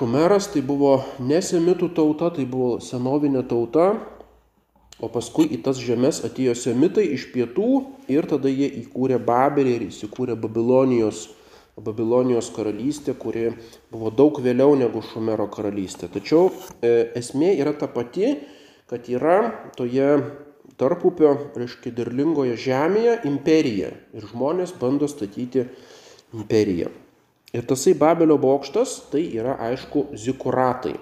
Šumeras 0.00 0.50
tai 0.50 0.66
buvo 0.66 0.96
ne 1.22 1.38
semitų 1.38 1.92
tauta, 1.94 2.34
tai 2.34 2.50
buvo 2.50 2.80
senovinė 2.82 3.46
tauta, 3.46 3.92
o 5.00 5.10
paskui 5.12 5.48
į 5.52 5.60
tas 5.66 5.80
žemės 5.82 6.22
atėjo 6.26 6.54
semitai 6.56 7.06
iš 7.16 7.28
pietų 7.34 7.70
ir 8.12 8.28
tada 8.30 8.52
jie 8.52 8.68
įkūrė 8.82 9.18
Babelį 9.22 9.74
ir 9.76 9.88
įsikūrė 9.90 10.38
Babilonijos 10.40 11.26
Babilonijos 11.76 12.48
karalystė, 12.56 13.12
kuri 13.20 13.50
buvo 13.92 14.08
daug 14.08 14.38
vėliau 14.40 14.72
negu 14.80 15.02
Šumero 15.04 15.44
karalystė. 15.52 16.08
Tačiau 16.08 16.48
e, 16.80 17.12
esmė 17.20 17.50
yra 17.60 17.74
ta 17.76 17.84
pati, 17.92 18.30
kad 18.88 19.10
yra 19.12 19.34
toje 19.76 20.08
tarpupio, 20.80 21.34
reiškia, 21.52 21.92
derlingoje 21.98 22.56
žemėje 22.64 23.18
imperija 23.28 23.90
ir 24.16 24.28
žmonės 24.32 24.72
bando 24.80 25.08
statyti 25.08 25.66
imperiją. 26.32 26.88
Ir 27.52 27.68
tasai 27.68 27.92
Babelio 27.96 28.38
bokštas 28.40 28.96
tai 29.12 29.26
yra 29.36 29.58
aišku 29.68 30.08
zikuratai. 30.16 30.96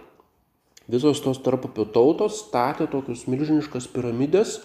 Visos 0.91 1.23
tos 1.25 1.41
tarpupio 1.41 1.87
tautos 1.89 2.43
statė 2.43 2.85
tokius 2.93 3.25
milžiniškas 3.31 3.87
piramidės, 3.95 4.59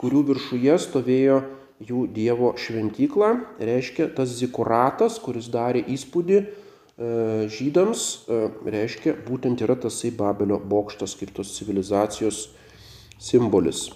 kurių 0.00 0.22
viršuje 0.30 0.78
stovėjo 0.80 1.42
jų 1.84 2.06
Dievo 2.14 2.54
šventyklą, 2.58 3.34
reiškia 3.60 4.08
tas 4.16 4.32
zikuratas, 4.38 5.18
kuris 5.20 5.50
darė 5.52 5.84
įspūdį 5.92 6.38
e, 6.40 6.48
žydams, 7.52 8.06
e, 8.24 8.40
reiškia 8.64 9.14
būtent 9.28 9.60
yra 9.66 9.76
tasai 9.76 10.10
Babelio 10.16 10.58
bokštas 10.58 11.14
kaip 11.20 11.36
tos 11.36 11.52
civilizacijos 11.58 12.48
simbolis. 13.20 13.90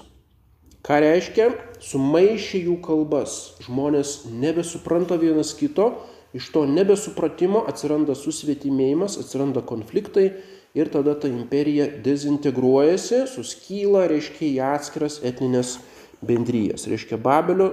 Ką 0.83 0.99
reiškia? 1.03 1.53
Sumaišė 1.83 2.67
jų 2.67 2.81
kalbas. 2.83 3.55
Žmonės 3.65 4.25
nebesupranta 4.29 5.17
vienas 5.17 5.55
kito, 5.55 5.93
iš 6.35 6.49
to 6.53 6.67
nebesupratimo 6.67 7.65
atsiranda 7.71 8.17
susvetimėjimas, 8.19 9.17
atsiranda 9.23 9.63
konfliktai 9.65 10.33
ir 10.75 10.89
tada 10.93 11.15
ta 11.19 11.29
imperija 11.29 11.87
dezintegruojasi, 12.05 13.27
suskyla, 13.29 14.07
reiškia 14.11 14.47
į 14.49 14.61
atskiras 14.73 15.19
etninės 15.25 15.77
bendryjas. 16.23 16.87
Reiškia, 16.89 17.19
Babelio 17.19 17.73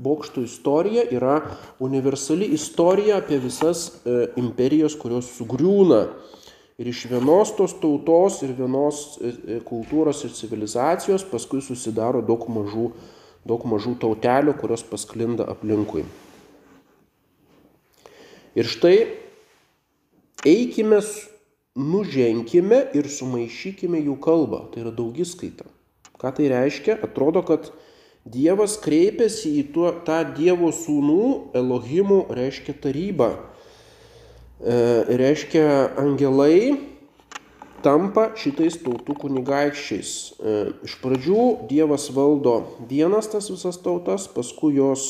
bokšto 0.00 0.42
istorija 0.42 1.04
yra 1.12 1.40
universali 1.78 2.48
istorija 2.56 3.20
apie 3.20 3.38
visas 3.38 3.86
e, 4.04 4.26
imperijas, 4.40 4.96
kurios 4.98 5.28
sugriūna. 5.36 6.06
Ir 6.80 6.88
iš 6.88 7.04
vienos 7.10 7.52
tos 7.58 7.74
tautos 7.76 8.40
ir 8.42 8.54
vienos 8.56 9.18
e, 9.20 9.30
e, 9.30 9.60
kultūros 9.66 10.24
ir 10.24 10.32
civilizacijos 10.32 11.26
paskui 11.28 11.60
susidaro 11.60 12.24
daug 12.24 12.48
mažų, 12.48 12.88
daug 13.44 13.66
mažų 13.68 13.98
tautelių, 14.00 14.56
kurios 14.56 14.86
pasklinda 14.88 15.44
aplinkui. 15.52 16.06
Ir 18.56 18.66
štai 18.66 18.96
eikime, 20.48 21.02
nuženkime 21.80 22.84
ir 22.96 23.08
sumaišykime 23.10 24.02
jų 24.04 24.16
kalbą. 24.22 24.66
Tai 24.72 24.84
yra 24.84 24.92
daugiskaita. 24.94 25.66
Ką 26.20 26.34
tai 26.36 26.50
reiškia? 26.52 26.98
Atrodo, 27.06 27.42
kad 27.46 27.70
Dievas 28.28 28.76
kreipiasi 28.82 29.54
į 29.62 29.64
tuo, 29.72 29.94
tą 30.04 30.20
Dievo 30.36 30.68
sūnų, 30.76 31.56
Elohimų, 31.56 32.26
reiškia 32.36 32.74
tarybą. 32.84 33.30
E, 34.60 34.74
reiškia, 35.16 35.64
angelai 36.02 36.76
tampa 37.80 38.26
šitais 38.36 38.76
tautų 38.84 39.16
kunigaikščiais. 39.22 40.12
E, 40.36 40.58
iš 40.84 40.98
pradžių 41.00 41.46
Dievas 41.70 42.10
valdo 42.12 42.58
vienas 42.90 43.32
tas 43.32 43.48
visas 43.48 43.80
tautas, 43.80 44.28
paskui 44.28 44.76
jos 44.76 45.08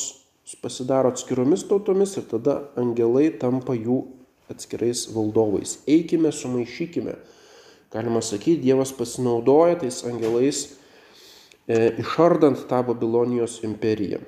pasidaro 0.62 1.10
atskiromis 1.10 1.66
tautomis 1.66 2.16
ir 2.18 2.30
tada 2.30 2.60
angelai 2.78 3.28
tampa 3.42 3.74
jų 3.74 4.04
atskirais 4.50 5.06
valdovais. 5.14 5.78
Eikime, 5.86 6.32
sumaišykime. 6.32 7.16
Galima 7.90 8.20
sakyti, 8.22 8.60
Dievas 8.68 8.92
pasinaudoja 8.94 9.80
tais 9.80 10.04
angelais 10.06 10.68
E, 11.70 11.92
išardant 12.02 12.64
tą 12.66 12.80
Babilonijos 12.82 13.60
imperiją. 13.62 14.18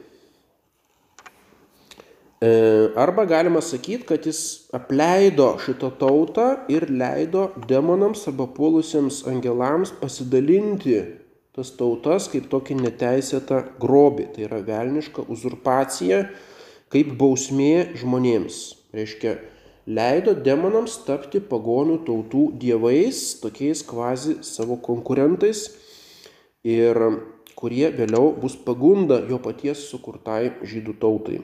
E, 2.43 2.51
arba 2.95 3.25
galima 3.27 3.63
sakyti, 3.63 4.07
kad 4.07 4.27
jis 4.29 4.69
apleido 4.75 5.49
šitą 5.65 5.91
tautą 5.99 6.47
ir 6.71 6.87
leido 6.91 7.49
demonams 7.71 8.29
arba 8.31 8.47
puolusiems 8.47 9.25
angelams 9.31 9.95
pasidalinti 9.99 11.01
tas 11.53 11.75
tautas 11.77 12.29
kaip 12.31 12.47
tokį 12.53 12.79
neteisėtą 12.79 13.59
grobį. 13.83 14.29
Tai 14.37 14.47
yra 14.47 14.63
velniška 14.69 15.27
uzurpacija, 15.27 16.23
kaip 16.95 17.11
bausmė 17.19 17.97
žmonėms. 17.99 18.63
Reiškia, 18.95 19.35
leido 19.87 20.35
demonams 20.35 21.01
tapti 21.07 21.40
pagonių 21.42 22.03
tautų 22.07 22.51
dievais, 22.62 23.23
tokiais 23.42 23.83
kvazi 23.87 24.38
savo 24.47 24.77
konkurentais 24.79 25.71
ir 26.62 26.99
kurie 27.59 27.88
vėliau 27.95 28.33
bus 28.38 28.55
pagunda 28.57 29.21
jo 29.29 29.40
paties 29.42 29.88
sukurtai 29.90 30.53
žydų 30.62 30.95
tautai. 31.03 31.40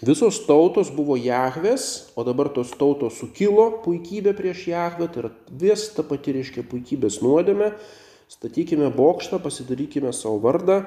Visos 0.00 0.38
tautos 0.46 0.88
buvo 0.88 1.12
Jahves, 1.20 2.08
o 2.16 2.24
dabar 2.24 2.48
tos 2.48 2.70
tautos 2.72 3.18
sukilo 3.20 3.82
puikybė 3.84 4.32
prieš 4.32 4.62
Jahvę, 4.70 5.10
tai 5.12 5.26
yra 5.26 5.30
vis 5.60 5.90
ta 5.92 6.00
pati 6.00 6.32
reiškia 6.32 6.64
puikybės 6.70 7.18
nuodėmė, 7.20 7.74
statykime 8.32 8.88
bokštą, 8.96 9.42
pasidarykime 9.44 10.14
savo 10.16 10.38
vardą. 10.40 10.86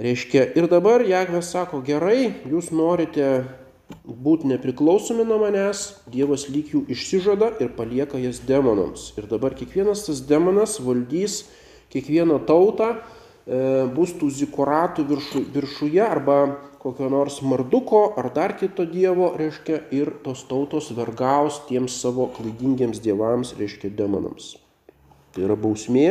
Reiškia, 0.00 0.46
ir 0.56 0.70
dabar 0.72 1.04
Jahvė 1.04 1.42
sako, 1.44 1.82
gerai, 1.84 2.32
jūs 2.48 2.72
norite 2.72 3.44
būti 4.04 4.48
nepriklausomi 4.50 5.24
nuo 5.26 5.38
manęs, 5.42 5.84
Dievas 6.12 6.48
lyg 6.50 6.72
jų 6.74 6.84
išsižada 6.92 7.52
ir 7.62 7.72
palieka 7.76 8.20
jas 8.20 8.40
demonams. 8.46 9.10
Ir 9.18 9.28
dabar 9.30 9.56
kiekvienas 9.58 10.06
tas 10.08 10.22
demonas 10.26 10.78
valdys 10.82 11.44
kiekvieną 11.92 12.40
tautą, 12.48 12.96
e, 12.96 13.86
bus 13.94 14.14
tų 14.18 14.30
zikuratų 14.32 15.06
viršu, 15.08 15.44
viršuje 15.54 16.02
arba 16.02 16.38
kokio 16.82 17.08
nors 17.10 17.38
marduko 17.46 18.02
ar 18.18 18.32
dar 18.34 18.56
kito 18.58 18.84
dievo, 18.88 19.32
reiškia, 19.38 19.84
ir 19.94 20.10
tos 20.24 20.42
tautos 20.48 20.90
vergaus 20.96 21.60
tiems 21.68 22.00
savo 22.02 22.26
klaidingiems 22.34 22.98
dievams, 23.02 23.54
reiškia, 23.58 23.92
demonams. 23.94 24.56
Tai 25.32 25.46
yra 25.46 25.56
bausmė, 25.56 26.08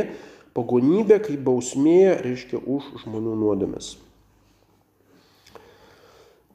pagonybė 0.56 1.20
kaip 1.26 1.44
bausmė, 1.44 2.15
reiškia, 2.24 2.62
už 2.63 2.88
žmonių 3.04 3.36
nuodėmes. 3.41 3.98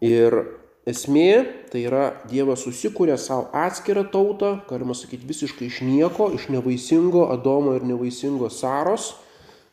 Ir 0.04 0.38
esmė 0.86 1.44
tai 1.72 1.84
yra 1.88 2.08
Dievas 2.30 2.64
susikūrė 2.66 3.18
savo 3.18 3.50
atskirą 3.54 4.06
tautą, 4.12 4.56
galima 4.70 4.94
sakyti, 4.94 5.26
visiškai 5.28 5.68
iš 5.68 5.82
nieko, 5.84 6.30
iš 6.34 6.48
nevaisingo 6.54 7.28
Adomo 7.34 7.76
ir 7.76 7.86
nevaisingo 7.86 8.50
Saros 8.54 9.14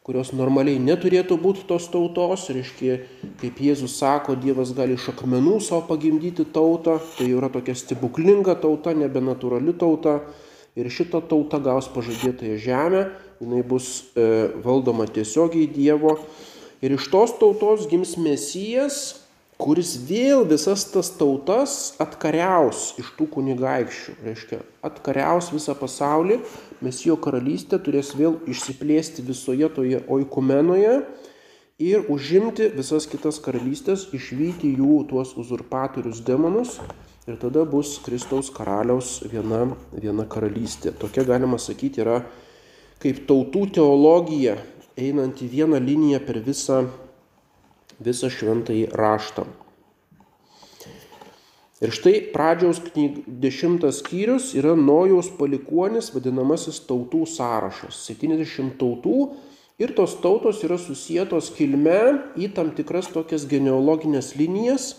kurios 0.03 0.33
normaliai 0.35 0.81
neturėtų 0.83 1.37
būti 1.39 1.63
tos 1.67 1.85
tautos, 1.91 2.49
reiškia, 2.51 2.97
kaip 3.39 3.59
Jėzus 3.63 3.95
sako, 4.01 4.35
Dievas 4.35 4.73
gali 4.75 4.97
iš 4.97 5.07
akmenų 5.13 5.61
savo 5.63 5.85
pagimdyti 5.87 6.43
tautą, 6.55 6.97
tai 7.15 7.29
yra 7.31 7.47
tokia 7.51 7.75
stebuklinga 7.79 8.57
tauta, 8.59 8.91
nebenatūrali 8.99 9.75
tauta. 9.79 10.19
Ir 10.75 10.89
šita 10.89 11.21
tauta 11.29 11.59
gaus 11.61 11.85
pažadėtąją 11.93 12.57
žemę, 12.59 13.03
jinai 13.39 13.61
bus 13.63 14.09
e, 14.17 14.25
valdoma 14.65 15.05
tiesiogiai 15.05 15.69
Dievo. 15.71 16.17
Ir 16.83 16.97
iš 16.97 17.07
tos 17.13 17.35
tautos 17.39 17.85
gims 17.91 18.17
Mesijas, 18.19 19.22
kuris 19.61 19.95
vėl 20.07 20.43
visas 20.49 20.85
tas 20.91 21.11
tautas 21.17 21.93
atkariaus 22.01 22.93
iš 23.01 23.11
tų 23.17 23.27
kunigaikščių, 23.35 24.15
reiškia, 24.25 24.59
atkariaus 24.85 25.51
visą 25.53 25.75
pasaulį, 25.77 26.39
Mesijo 26.83 27.15
karalystė 27.15 27.79
turės 27.79 28.11
vėl 28.17 28.41
išsiplėsti 28.49 29.23
visoje 29.23 29.69
toje 29.71 30.01
oikumenoje 30.11 30.97
ir 31.79 32.09
užimti 32.11 32.67
visas 32.75 33.07
kitas 33.07 33.39
karalystės, 33.43 34.09
išvykti 34.11 34.73
jų 34.81 35.03
tuos 35.07 35.31
uzurpatorius 35.39 36.19
demonus 36.27 36.79
ir 37.27 37.37
tada 37.39 37.63
bus 37.63 37.95
Kristaus 38.03 38.51
karaliaus 38.51 39.21
viena, 39.31 39.69
viena 39.95 40.27
karalystė. 40.27 40.91
Tokia 40.91 41.23
galima 41.23 41.55
sakyti 41.61 42.03
yra 42.03 42.19
kaip 43.03 43.23
tautų 43.27 43.69
teologija, 43.79 44.57
einant 44.99 45.39
į 45.43 45.49
vieną 45.55 45.79
liniją 45.79 46.19
per 46.27 46.41
visą 46.43 46.83
visą 48.05 48.31
šventąjį 48.33 48.87
raštą. 48.97 49.45
Ir 51.83 51.91
štai 51.91 52.19
pradžiaus 52.31 52.77
knyg 52.85 53.25
dešimtas 53.43 53.97
skyrius 53.99 54.53
yra 54.55 54.71
Nojaus 54.79 55.27
palikuonis, 55.35 56.13
vadinamasis 56.15 56.77
tautų 56.87 57.25
sąrašas. 57.27 57.97
70 58.07 58.77
tautų 58.79 59.17
ir 59.83 59.91
tos 59.97 60.13
tautos 60.23 60.61
yra 60.63 60.77
susijėtos 60.79 61.49
kilme 61.57 61.97
į 62.39 62.53
tam 62.55 62.71
tikras 62.77 63.09
tokias 63.11 63.43
genealoginės 63.51 64.31
linijas, 64.39 64.93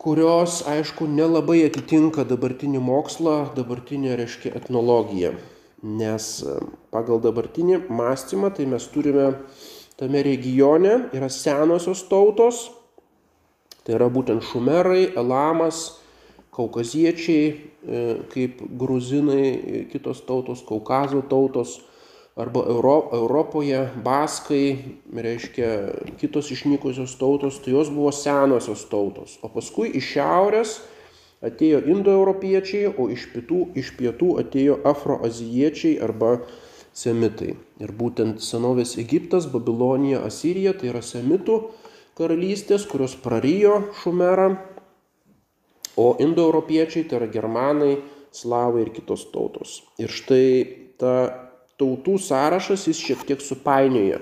kurios, 0.00 0.62
aišku, 0.68 1.04
nelabai 1.04 1.62
atitinka 1.66 2.24
dabartinį 2.28 2.80
mokslą, 2.80 3.36
dabartinę, 3.56 4.16
reiškia, 4.20 4.54
etnologiją. 4.56 5.34
Nes 5.84 6.30
pagal 6.96 7.20
dabartinį 7.20 7.82
mąstymą 7.92 8.54
tai 8.56 8.64
mes 8.72 8.88
turime 8.88 9.34
tame 10.00 10.22
regione 10.22 11.08
yra 11.14 11.28
senosios 11.30 12.04
tautos, 12.10 12.68
tai 13.84 13.96
yra 13.98 14.08
būtent 14.10 14.42
šumerai, 14.50 15.12
elamas, 15.18 16.00
kaukaziečiai, 16.54 17.46
e, 17.50 18.04
kaip 18.32 18.62
gruzinai, 18.78 19.86
kitos 19.92 20.22
tautos, 20.26 20.62
Kaukazo 20.66 21.22
tautos, 21.28 21.80
arba 22.36 22.64
Euro, 22.66 23.10
Europoje 23.12 23.90
baskai, 24.02 24.98
reiškia 25.14 25.70
kitos 26.18 26.50
išnykusios 26.50 27.14
tautos, 27.18 27.60
tai 27.62 27.74
jos 27.74 27.90
buvo 27.90 28.10
senosios 28.12 28.84
tautos. 28.90 29.38
O 29.42 29.50
paskui 29.54 29.92
iš 29.94 30.14
šiaurės 30.16 30.74
atėjo 31.44 31.84
indoeuropiečiai, 31.94 32.90
o 32.98 33.06
iš 33.12 33.28
pietų, 33.34 33.60
iš 33.78 33.94
pietų 33.98 34.34
atėjo 34.42 34.80
afroazijiečiai 34.90 36.00
arba 36.02 36.40
semitai. 36.94 37.54
Ir 37.82 37.92
būtent 37.94 38.42
senovės 38.42 38.96
Egiptas, 39.02 39.48
Babilonija, 39.50 40.22
Asirija 40.26 40.74
tai 40.78 40.92
yra 40.92 41.02
semitų 41.02 41.58
karalystės, 42.18 42.86
kurios 42.86 43.16
prarijo 43.18 43.80
Šumerą, 44.02 44.54
o 45.98 46.14
indoeuropiečiai 46.22 47.06
tai 47.10 47.20
yra 47.20 47.30
germanai, 47.30 47.96
slavai 48.34 48.84
ir 48.86 48.92
kitos 48.94 49.26
tautos. 49.34 49.80
Ir 49.98 50.10
štai 50.10 50.46
ta 50.98 51.14
tautų 51.78 52.16
sąrašas 52.22 52.86
jis 52.88 53.02
šiek 53.02 53.24
tiek 53.26 53.42
supainioja. 53.42 54.20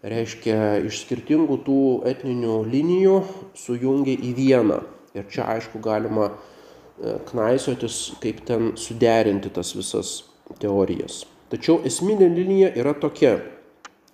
Reiškia, 0.00 0.78
iš 0.88 1.02
skirtingų 1.02 1.58
tų 1.66 1.80
etninių 2.08 2.62
linijų 2.68 3.18
sujungia 3.58 4.16
į 4.16 4.32
vieną. 4.38 4.78
Ir 5.12 5.26
čia 5.28 5.44
aišku 5.56 5.80
galima 5.84 6.30
e, 6.30 7.18
knaisiotis, 7.28 8.14
kaip 8.22 8.40
ten 8.48 8.72
suderinti 8.80 9.52
tas 9.52 9.74
visas 9.76 10.14
teorijas. 10.62 11.26
Tačiau 11.50 11.80
esminė 11.86 12.28
linija 12.30 12.70
yra 12.78 12.92
tokia, 12.94 13.40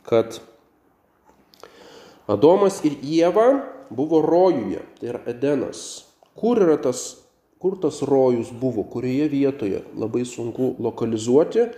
kad 0.08 0.38
Adomas 2.26 2.80
ir 2.86 2.96
Jėva 3.04 3.46
buvo 3.92 4.22
rojuje, 4.24 4.80
tai 4.98 5.10
yra 5.12 5.20
Edenas. 5.30 5.82
Kur 6.36 6.58
yra 6.64 6.78
tas, 6.80 7.02
kur 7.62 7.76
tas 7.82 8.00
rojus 8.02 8.48
buvo, 8.50 8.86
kurioje 8.88 9.28
vietoje, 9.30 9.82
labai 9.94 10.24
sunku 10.26 10.74
lokalizuoti. 10.82 11.68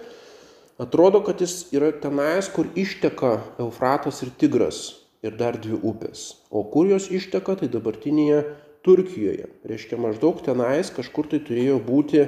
Atrodo, 0.78 1.24
kad 1.26 1.42
jis 1.42 1.66
yra 1.74 1.90
tenais, 1.90 2.46
kur 2.54 2.70
išteka 2.78 3.34
Eufratas 3.58 4.22
ir 4.22 4.30
Tigras 4.38 4.80
ir 5.26 5.34
dar 5.34 5.58
dvi 5.58 5.80
upės. 5.82 6.38
O 6.54 6.62
kur 6.70 6.86
jos 6.86 7.10
išteka, 7.10 7.58
tai 7.58 7.68
dabartinėje 7.72 8.44
Turkijoje. 8.86 9.48
Reiškia 9.66 9.98
maždaug 10.00 10.38
tenais 10.46 10.92
kažkur 10.94 11.26
tai 11.28 11.42
turėjo 11.44 11.80
būti 11.82 12.22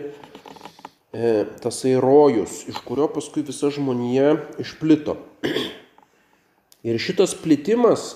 tasai 1.62 1.96
rojus, 2.00 2.64
iš 2.70 2.78
kurio 2.86 3.08
paskui 3.10 3.42
visa 3.42 3.70
žmonija 3.74 4.36
išplito. 4.62 5.16
Ir 6.86 6.98
šitas 7.02 7.34
plitimas 7.34 8.14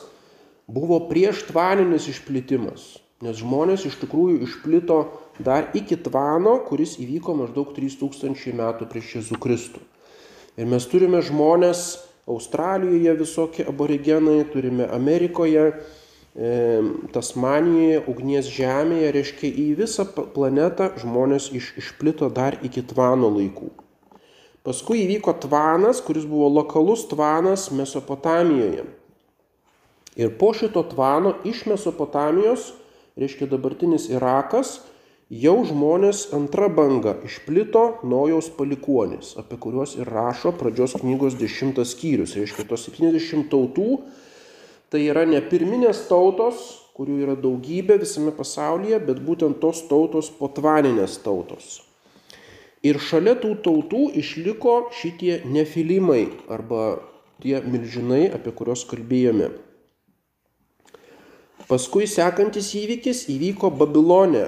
buvo 0.67 1.01
prieš 1.09 1.43
tvaninis 1.51 2.07
išplitimas, 2.09 2.95
nes 3.25 3.37
žmonės 3.41 3.85
iš 3.89 3.99
tikrųjų 4.01 4.45
išplito 4.47 5.01
dar 5.43 5.69
iki 5.77 5.99
tvano, 6.01 6.57
kuris 6.69 6.95
įvyko 7.03 7.35
maždaug 7.37 7.75
3000 7.77 8.55
metų 8.57 8.89
prieš 8.89 9.19
Jėzų 9.19 9.41
Kristų. 9.43 9.83
Ir 10.57 10.71
mes 10.71 10.87
turime 10.87 11.21
žmonės 11.25 11.99
Australijoje 12.31 13.13
visokie 13.19 13.67
aborigenai, 13.69 14.45
turime 14.49 14.87
Amerikoje, 14.89 15.73
Tasmanijoje, 16.35 18.01
ugnies 18.11 18.49
žemėje, 18.51 19.11
reiškia 19.15 19.51
į 19.55 19.67
visą 19.79 20.03
planetą 20.11 20.91
žmonės 20.99 21.53
iš, 21.55 21.69
išplito 21.79 22.27
dar 22.27 22.57
iki 22.67 22.83
tvano 22.83 23.31
laikų. 23.31 23.71
Paskui 24.67 25.05
įvyko 25.05 25.37
tvanas, 25.45 26.01
kuris 26.03 26.25
buvo 26.27 26.49
lokalus 26.51 27.05
tvanas 27.07 27.69
Mesopotamijoje. 27.71 28.83
Ir 30.19 30.35
po 30.41 30.51
šito 30.55 30.83
tvano 30.91 31.37
iš 31.47 31.67
Mesopotamijos, 31.71 32.73
reiškia 33.15 33.47
dabartinis 33.51 34.09
Irakas, 34.11 34.81
jau 35.31 35.55
žmonės 35.69 36.33
antra 36.35 36.67
banga 36.67 37.15
išplito 37.27 38.01
Nojaus 38.03 38.51
palikuonis, 38.59 39.37
apie 39.39 39.61
kuriuos 39.61 39.95
ir 40.01 40.11
rašo 40.11 40.51
pradžios 40.59 40.99
knygos 40.99 41.39
dešimtas 41.39 41.95
skyrius. 41.95 42.35
Reiškia 42.35 42.67
tos 42.67 42.89
70 42.91 43.47
tautų 43.55 44.01
Tai 44.95 45.01
yra 45.11 45.25
ne 45.27 45.41
pirminės 45.43 46.05
tautos, 46.07 46.59
kurių 46.95 47.17
yra 47.25 47.33
daugybė 47.35 47.97
visame 47.99 48.31
pasaulyje, 48.31 49.01
bet 49.03 49.19
būtent 49.27 49.57
tos 49.59 49.81
tautos 49.89 50.29
potvaninės 50.39 51.17
tautos. 51.25 51.81
Ir 52.87 53.01
šalia 53.03 53.33
tų 53.43 53.57
tautų 53.65 54.05
išliko 54.21 54.77
šitie 54.95 55.41
nefilimai 55.51 56.29
arba 56.47 57.01
tie 57.43 57.59
milžinai, 57.67 58.29
apie 58.39 58.53
kuriuos 58.55 58.87
kalbėjome. 58.87 59.51
Paskui 61.67 62.07
sekantis 62.07 62.71
įvykis 62.79 63.25
įvyko 63.35 63.73
Babilone. 63.75 64.47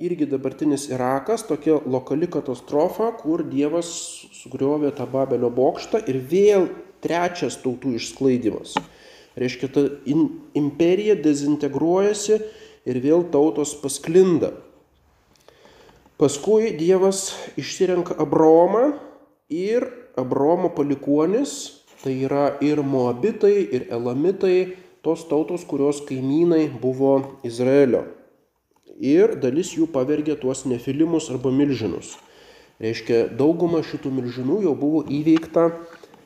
Irgi 0.00 0.30
dabartinis 0.32 0.88
Irakas, 0.88 1.44
tokia 1.44 1.76
lokali 1.84 2.32
katastrofa, 2.32 3.12
kur 3.20 3.44
Dievas 3.52 3.92
sugriovė 4.40 4.96
tą 4.96 5.04
Babelio 5.12 5.52
bokštą 5.52 6.06
ir 6.08 6.24
vėl 6.32 6.70
trečias 7.04 7.60
tautų 7.60 7.98
išsklaidimas. 8.00 8.78
Reiškia, 9.38 9.70
ta 9.74 9.82
in, 10.06 10.28
imperija 10.54 11.16
dezintegruojasi 11.18 12.38
ir 12.86 13.00
vėl 13.02 13.26
tautos 13.34 13.74
pasklinda. 13.82 14.52
Paskui 16.20 16.74
Dievas 16.78 17.32
išsirenka 17.58 18.14
Abraomą 18.22 18.92
ir 19.50 19.88
Abraomo 20.16 20.70
palikuonis, 20.76 21.82
tai 22.04 22.20
yra 22.28 22.52
ir 22.62 22.84
Moabitai, 22.86 23.56
ir 23.74 23.88
Elamitai, 23.90 24.76
tos 25.02 25.26
tautos, 25.26 25.66
kurios 25.66 26.04
kaimynai 26.06 26.68
buvo 26.80 27.40
Izraelio 27.42 28.04
ir 29.00 29.36
dalis 29.40 29.74
jų 29.74 29.88
pavergė 29.92 30.36
tuos 30.40 30.64
nefilimus 30.68 31.30
arba 31.32 31.50
milžinus. 31.50 32.16
Reiškia, 32.82 33.28
dauguma 33.38 33.82
šitų 33.86 34.10
milžinų 34.10 34.62
jau 34.66 34.74
buvo 34.74 35.04
įveikta 35.06 35.70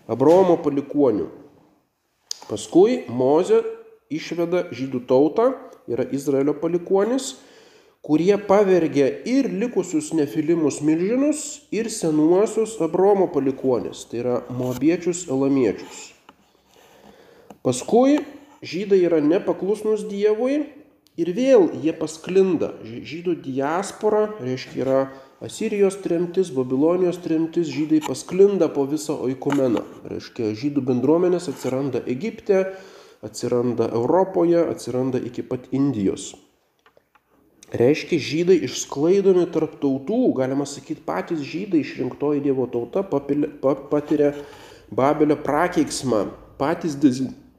Abraomo 0.09 0.57
palikonių. 0.65 1.29
Paskui 2.49 3.03
Moze 3.13 3.61
išveda 4.13 4.67
žydų 4.73 5.03
tautą, 5.09 5.53
yra 5.89 6.07
Izraelio 6.17 6.55
palikonis, 6.57 7.35
kurie 8.05 8.35
pavergė 8.49 9.09
ir 9.29 9.51
likusius 9.53 10.15
nefilimus 10.17 10.81
milžinus, 10.85 11.45
ir 11.75 11.91
senuosius 11.93 12.79
Abraomo 12.85 13.29
palikonis, 13.33 14.07
tai 14.09 14.23
yra 14.23 14.41
mobiečius 14.49 15.27
elamiečius. 15.29 16.09
Paskui 17.63 18.23
žydai 18.65 19.03
yra 19.05 19.21
nepaklusnus 19.21 20.07
Dievui 20.09 20.63
Ir 21.19 21.33
vėl 21.35 21.65
jie 21.83 21.91
pasklinda. 21.99 22.77
Žydų 22.87 23.41
diaspora, 23.43 24.29
reiškia, 24.39 24.79
yra 24.85 24.99
Asirijos 25.39 25.95
tremtis, 26.03 26.49
Babilonijos 26.51 27.21
tremtis, 27.23 27.69
žydai 27.71 28.01
pasklinda 28.03 28.67
po 28.75 28.83
visą 28.91 29.15
oikumeną. 29.23 29.85
Reiškia, 30.11 30.49
žydų 30.59 30.83
bendruomenės 30.89 31.47
atsiranda 31.53 32.01
Egipte, 32.11 32.65
atsiranda 33.23 33.87
Europoje, 33.95 34.59
atsiranda 34.67 35.21
iki 35.23 35.45
pat 35.47 35.71
Indijos. 35.71 36.33
Reiškia, 37.71 38.19
žydai 38.19 38.57
išsklaidomi 38.67 39.47
tarp 39.55 39.79
tautų, 39.79 40.19
galima 40.41 40.67
sakyti, 40.67 41.05
patys 41.07 41.47
žydai 41.47 41.85
išrinktoji 41.85 42.43
Dievo 42.43 42.67
tauta 42.75 43.07
patiria 43.07 44.33
Babelio 44.91 45.39
prakeiksmą, 45.47 46.25
patys 46.59 46.99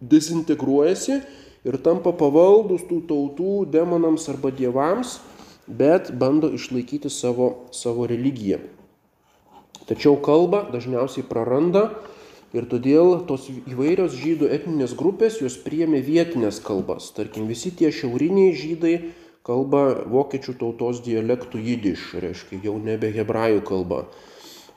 dezintegruojasi 0.04 1.22
ir 1.64 1.80
tampa 1.86 2.12
pavaldus 2.12 2.84
tų 2.90 3.06
tautų 3.08 3.54
demonams 3.72 4.28
arba 4.34 4.52
dievams, 4.52 5.22
bet 5.70 6.12
bando 6.18 6.50
išlaikyti 6.54 7.10
savo, 7.14 7.70
savo 7.72 8.08
religiją. 8.10 8.60
Tačiau 9.90 10.20
kalbą 10.22 10.68
dažniausiai 10.74 11.26
praranda 11.26 11.90
ir 12.54 12.66
todėl 12.70 13.24
tos 13.30 13.48
įvairios 13.50 14.14
žydų 14.18 14.50
etninės 14.54 14.96
grupės 14.98 15.40
jos 15.42 15.58
priėmė 15.64 16.02
vietinės 16.06 16.60
kalbas. 16.66 17.12
Tarkim, 17.16 17.48
visi 17.50 17.72
tie 17.74 17.90
šiauriniai 17.94 18.54
žydai 18.58 18.96
kalba 19.46 20.06
vokiečių 20.10 20.58
tautos 20.60 21.02
dialektų 21.06 21.62
jidiš, 21.66 22.10
reiškia 22.22 22.62
jau 22.66 22.76
nebe 22.82 23.10
hebrajų 23.14 23.64
kalba. 23.66 24.04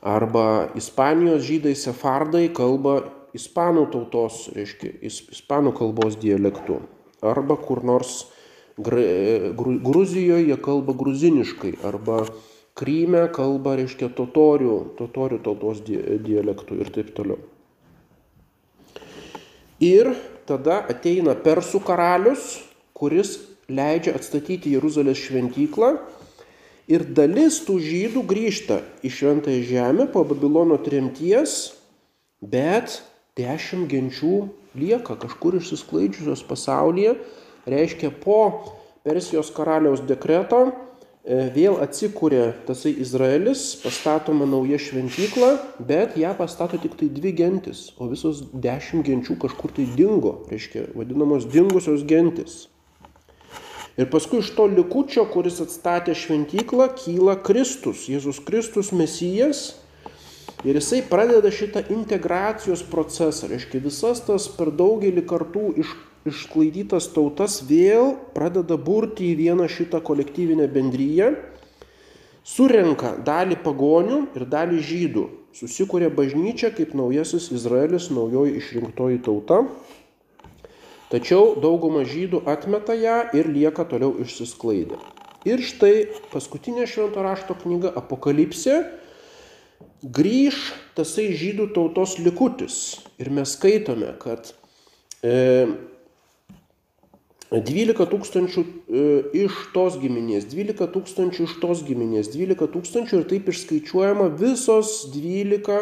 Arba 0.03 0.69
Ispanijos 0.75 1.45
žydai 1.47 1.75
sefardai 1.79 2.47
kalba 2.53 3.01
ispanų 3.33 3.87
tautos, 3.93 4.47
reiškia, 4.53 4.91
ispanų 5.09 5.73
kalbos 5.77 6.17
dialektu. 6.21 6.81
Arba 7.23 7.57
kur 7.57 7.83
nors 7.85 8.25
Gruzijoje 8.77 10.47
jie 10.47 10.57
kalba 10.57 10.95
gruziniškai, 10.97 11.75
arba 11.85 12.23
Kryme 12.73 13.27
kalba, 13.29 13.75
reiškia, 13.77 14.07
totorių, 14.17 14.95
totorių 14.97 15.37
tautos 15.45 15.83
dialektų 15.85 16.79
ir 16.81 16.89
taip 16.95 17.11
toliau. 17.13 17.37
Ir 19.77 20.09
tada 20.49 20.79
ateina 20.89 21.35
persų 21.37 21.83
karalius, 21.85 22.63
kuris 22.97 23.35
leidžia 23.69 24.15
atstatyti 24.17 24.73
Jeruzalės 24.73 25.21
šventyklą 25.21 25.91
ir 26.89 27.05
dalis 27.13 27.61
tų 27.67 27.77
žydų 27.83 28.25
grįžta 28.27 28.81
į 29.05 29.13
šventąją 29.19 29.63
žemę 29.69 30.09
po 30.09 30.25
Babilono 30.25 30.79
tremties, 30.81 31.75
bet 32.41 33.03
dešimt 33.37 33.85
genčių 33.91 34.47
lieka 34.73 35.13
kažkur 35.21 35.59
išsisklaidžiusios 35.61 36.41
pasaulyje, 36.49 37.19
reiškia 37.69 38.11
po 38.23 38.39
Persijos 39.03 39.49
karaliaus 39.51 39.99
dekreto 40.07 40.61
e, 40.63 40.71
vėl 41.55 41.75
atsikūrė 41.83 42.43
tasai 42.67 42.93
Izraelis, 43.03 43.65
pastatoma 43.83 44.47
nauja 44.47 44.79
šventykla, 44.79 45.49
bet 45.83 46.15
ją 46.19 46.31
pastato 46.39 46.79
tik 46.79 46.95
tai 46.99 47.09
dvi 47.11 47.33
gentis, 47.35 47.89
o 47.99 48.07
visos 48.11 48.45
dešimt 48.53 49.03
genčių 49.09 49.35
kažkur 49.43 49.75
tai 49.75 49.89
dingo, 49.97 50.37
reiškia 50.51 50.89
vadinamos 50.95 51.49
dingusios 51.51 52.05
gentis. 52.07 52.67
Ir 53.99 54.07
paskui 54.09 54.39
iš 54.41 54.55
to 54.55 54.65
likučio, 54.71 55.27
kuris 55.29 55.59
atstatė 55.61 56.15
šventyklą, 56.17 56.87
kyla 56.97 57.35
Kristus, 57.45 58.07
Jėzus 58.09 58.39
Kristus 58.41 58.89
Mesijas, 58.95 59.67
Ir 60.63 60.77
jisai 60.79 61.01
pradeda 61.03 61.49
šitą 61.51 61.81
integracijos 61.91 62.85
procesą, 62.87 63.49
reiškia 63.51 63.81
visas 63.83 64.21
tas 64.23 64.45
per 64.47 64.69
daugelį 64.71 65.25
kartų 65.27 65.63
iš, 65.83 65.89
išsklaidytas 66.29 67.09
tautas 67.15 67.59
vėl 67.67 68.15
pradeda 68.35 68.77
burti 68.79 69.31
į 69.31 69.39
vieną 69.41 69.67
šitą 69.71 69.99
kolektyvinę 70.05 70.67
bendryją, 70.71 71.33
surenka 72.47 73.15
dalį 73.25 73.59
pagonių 73.63 74.19
ir 74.37 74.45
dalį 74.51 74.79
žydų, 74.89 75.25
susikūrė 75.57 76.09
bažnyčia 76.15 76.71
kaip 76.75 76.95
naujasis 76.97 77.51
Izraelis, 77.55 78.09
naujoji 78.11 78.57
išrinktoji 78.59 79.21
tauta. 79.25 79.63
Tačiau 81.13 81.53
dauguma 81.61 82.01
žydų 82.09 82.41
atmeta 82.49 82.95
ją 82.97 83.19
ir 83.37 83.51
lieka 83.53 83.85
toliau 83.85 84.15
išsisklaidę. 84.23 84.97
Ir 85.45 85.61
štai 85.61 86.07
paskutinė 86.31 86.87
švento 86.87 87.21
rašto 87.21 87.53
knyga 87.59 87.91
Apokalipsė 87.99 88.79
grįž 90.03 90.59
tasai 90.97 91.29
žydų 91.37 91.69
tautos 91.75 92.17
likutis. 92.19 92.77
Ir 93.19 93.29
mes 93.31 93.53
skaitome, 93.55 94.09
kad 94.19 94.51
e, 95.23 95.67
12 97.53 98.07
tūkstančių 98.09 98.63
e, 98.63 99.03
iš 99.43 99.59
tos 99.75 99.99
giminės, 100.01 100.47
12 100.49 100.87
tūkstančių 100.95 101.45
iš 101.45 101.57
tos 101.61 101.83
giminės, 101.85 102.31
12 102.33 102.69
tūkstančių 102.73 103.19
ir 103.19 103.27
taip 103.29 103.51
išskaičiuojama 103.53 104.31
visos 104.39 104.93
12 105.13 105.81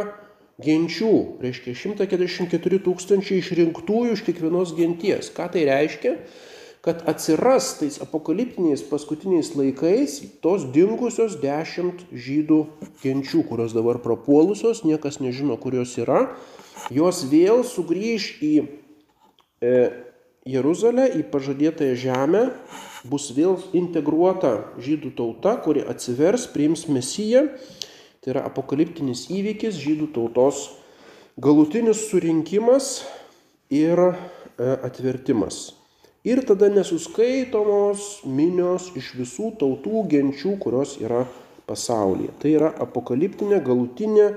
genčių, 0.61 1.13
reiškia 1.41 1.75
144 1.79 2.81
tūkstančiai 2.85 3.39
išrinktųjų 3.41 4.17
iš 4.17 4.25
kiekvienos 4.27 4.75
genties. 4.77 5.31
Ką 5.35 5.47
tai 5.53 5.67
reiškia? 5.69 6.17
kad 6.81 7.03
atsiras 7.05 7.75
tais 7.77 7.99
apokaliptiniais 8.01 8.81
paskutiniais 8.89 9.53
laikais 9.53 10.17
tos 10.41 10.65
dingusios 10.73 11.35
dešimt 11.37 12.07
žydų 12.09 12.57
genčių, 13.03 13.43
kurios 13.45 13.75
dabar 13.77 13.99
prapuolusios, 14.01 14.81
niekas 14.81 15.19
nežino, 15.21 15.59
kur 15.61 15.77
jos 15.77 15.93
yra, 16.01 16.23
jos 16.89 17.21
vėl 17.29 17.61
sugrįž 17.61 18.31
į 18.41 18.53
e, 19.61 19.75
Jeruzalę, 20.45 21.05
į 21.19 21.25
pažadėtąją 21.33 21.97
žemę, 22.01 22.45
bus 23.05 23.29
vėl 23.37 23.59
integruota 23.77 24.55
žydų 24.81 25.11
tauta, 25.17 25.57
kuri 25.61 25.83
atsivers, 25.85 26.47
priims 26.49 26.87
mesiją. 26.89 27.47
Tai 28.21 28.33
yra 28.35 28.45
apokaliptinis 28.49 29.27
įvykis, 29.33 29.77
žydų 29.81 30.11
tautos 30.15 30.69
galutinis 31.41 32.07
surinkimas 32.09 33.03
ir 33.69 34.01
e, 34.01 34.13
atvertimas 34.81 35.71
ir 36.23 36.43
tada 36.45 36.69
nesuskaitomos 36.69 38.21
minios 38.25 38.91
iš 38.97 39.13
visų 39.17 39.55
tautų 39.61 40.05
genčių, 40.11 40.55
kurios 40.61 40.97
yra 41.01 41.25
pasaulyje. 41.69 42.33
Tai 42.41 42.53
yra 42.59 42.69
apokaliptinė 42.85 43.61
galutinė, 43.65 44.27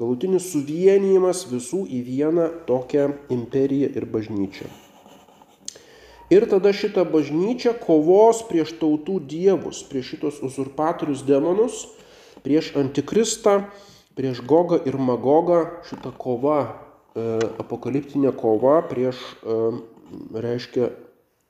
galutinis 0.00 0.50
suvienijimas 0.52 1.46
visų 1.50 1.86
į 1.88 2.04
vieną 2.08 2.50
tokią 2.68 3.08
imperiją 3.32 3.92
ir 3.96 4.08
bažnyčią. 4.12 4.68
Ir 6.30 6.46
tada 6.46 6.70
šita 6.70 7.02
bažnyčia 7.10 7.72
kovos 7.74 8.44
prieš 8.46 8.76
tautų 8.78 9.18
dievus, 9.26 9.82
prieš 9.82 10.14
šitos 10.14 10.38
uzurpatorius 10.46 11.24
demonus, 11.26 11.88
prieš 12.46 12.70
antikristą, 12.78 13.64
prieš 14.14 14.44
Gogą 14.46 14.78
ir 14.86 14.94
Magogą. 14.94 15.64
Šita 15.90 16.14
kova, 16.14 16.60
e, 17.18 17.26
apokaliptinė 17.58 18.30
kova 18.38 18.78
prieš, 18.86 19.18
e, 19.42 19.58
reiškia, 20.46 20.92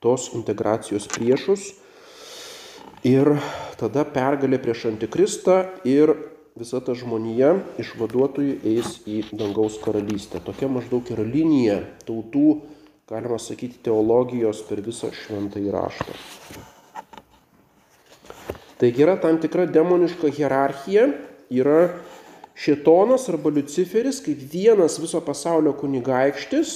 tos 0.01 0.31
integracijos 0.33 1.05
priešus 1.13 1.75
ir 3.05 3.35
tada 3.77 4.01
pergalė 4.05 4.57
prieš 4.61 4.87
antikristą 4.89 5.61
ir 5.85 6.15
visa 6.57 6.81
ta 6.81 6.95
žmonija 6.97 7.53
išvaduotojų 7.81 8.55
eis 8.73 8.97
į 9.05 9.21
dangaus 9.29 9.77
karalystę. 9.81 10.41
Tokia 10.41 10.69
maždaug 10.73 11.05
yra 11.13 11.25
linija 11.25 11.83
tautų 12.07 12.61
galima 13.11 13.39
sakyti, 13.39 13.81
teologijos 13.83 14.61
per 14.69 14.79
visą 14.85 15.09
šventą 15.11 15.59
įraštą. 15.59 16.13
Taigi 18.79 19.03
yra 19.03 19.17
tam 19.19 19.35
tikra 19.43 19.65
demoniška 19.67 20.31
hierarchija, 20.31 21.09
yra 21.51 21.91
šitonas 22.55 23.27
arba 23.29 23.51
Luciferis 23.51 24.21
kaip 24.23 24.39
vienas 24.53 24.95
viso 25.01 25.19
pasaulio 25.25 25.75
kunigaikštis, 25.81 26.71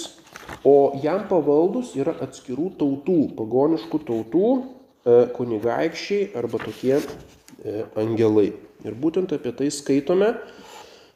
o 0.67 0.76
jam 1.02 1.24
pavaldus 1.30 1.95
yra 1.98 2.17
atskirų 2.28 2.67
tautų, 2.82 3.17
pagoniškų 3.39 4.02
tautų 4.12 4.52
e, 4.52 5.17
kunigaikščiai 5.39 6.34
arba 6.38 6.60
tokie 6.62 6.98
e, 7.00 7.86
angelai. 7.95 8.52
Ir 8.86 9.00
būtent 9.02 9.32
apie 9.34 9.56
tai 9.56 9.71
skaitome 9.74 10.36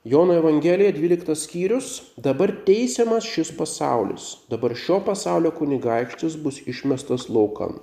Jono 0.04 0.34
Evangelija 0.34 0.94
12 0.96 1.36
skyrius, 1.36 1.88
dabar 2.16 2.54
teisiamas 2.66 3.26
šis 3.28 3.50
pasaulis, 3.58 4.30
dabar 4.48 4.72
šio 4.72 5.02
pasaulio 5.04 5.52
kunigaikštis 5.52 6.38
bus 6.40 6.62
išmestas 6.72 7.28
laukan. 7.28 7.82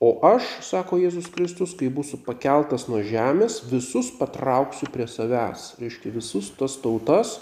O 0.00 0.14
aš, 0.24 0.48
sako 0.64 0.96
Jėzus 1.02 1.28
Kristus, 1.34 1.76
kai 1.76 1.90
būsiu 1.92 2.22
pakeltas 2.24 2.88
nuo 2.88 3.02
žemės, 3.04 3.60
visus 3.68 4.08
patrauksiu 4.16 4.88
prie 4.94 5.04
savęs. 5.04 5.74
Reiškia, 5.82 6.14
visus 6.16 6.48
tas 6.56 6.78
tautas 6.80 7.36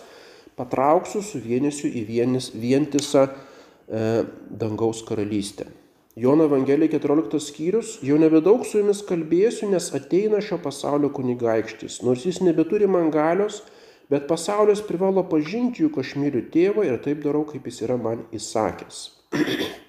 patrauksiu, 0.59 1.23
suvienysiu 1.23 1.87
į 1.95 2.03
vienis, 2.11 2.51
vientisą 2.51 3.29
e, 3.31 4.05
dangaus 4.51 5.07
karalystę. 5.07 5.71
Jono 6.19 6.51
Evangelija 6.51 6.99
14 6.99 7.39
skyrius, 7.47 8.01
jau 8.03 8.19
nebedaug 8.19 8.67
su 8.67 8.83
jumis 8.83 9.07
kalbėsiu, 9.07 9.71
nes 9.71 9.93
ateina 9.95 10.43
šio 10.43 10.59
pasaulio 10.61 11.15
kunigaikštis, 11.15 12.03
nors 12.03 12.27
jis 12.27 12.43
nebeturi 12.43 12.91
man 12.91 13.15
galios, 13.15 13.63
bet 14.11 14.27
pasaulis 14.31 14.83
privalo 14.87 15.23
pažinti 15.31 15.85
juk 15.85 16.01
aš 16.03 16.17
myliu 16.19 16.43
tėvą 16.53 16.87
ir 16.89 16.99
taip 17.05 17.23
darau, 17.25 17.45
kaip 17.49 17.67
jis 17.71 17.85
yra 17.87 17.97
man 18.01 18.25
įsakęs. 18.35 19.03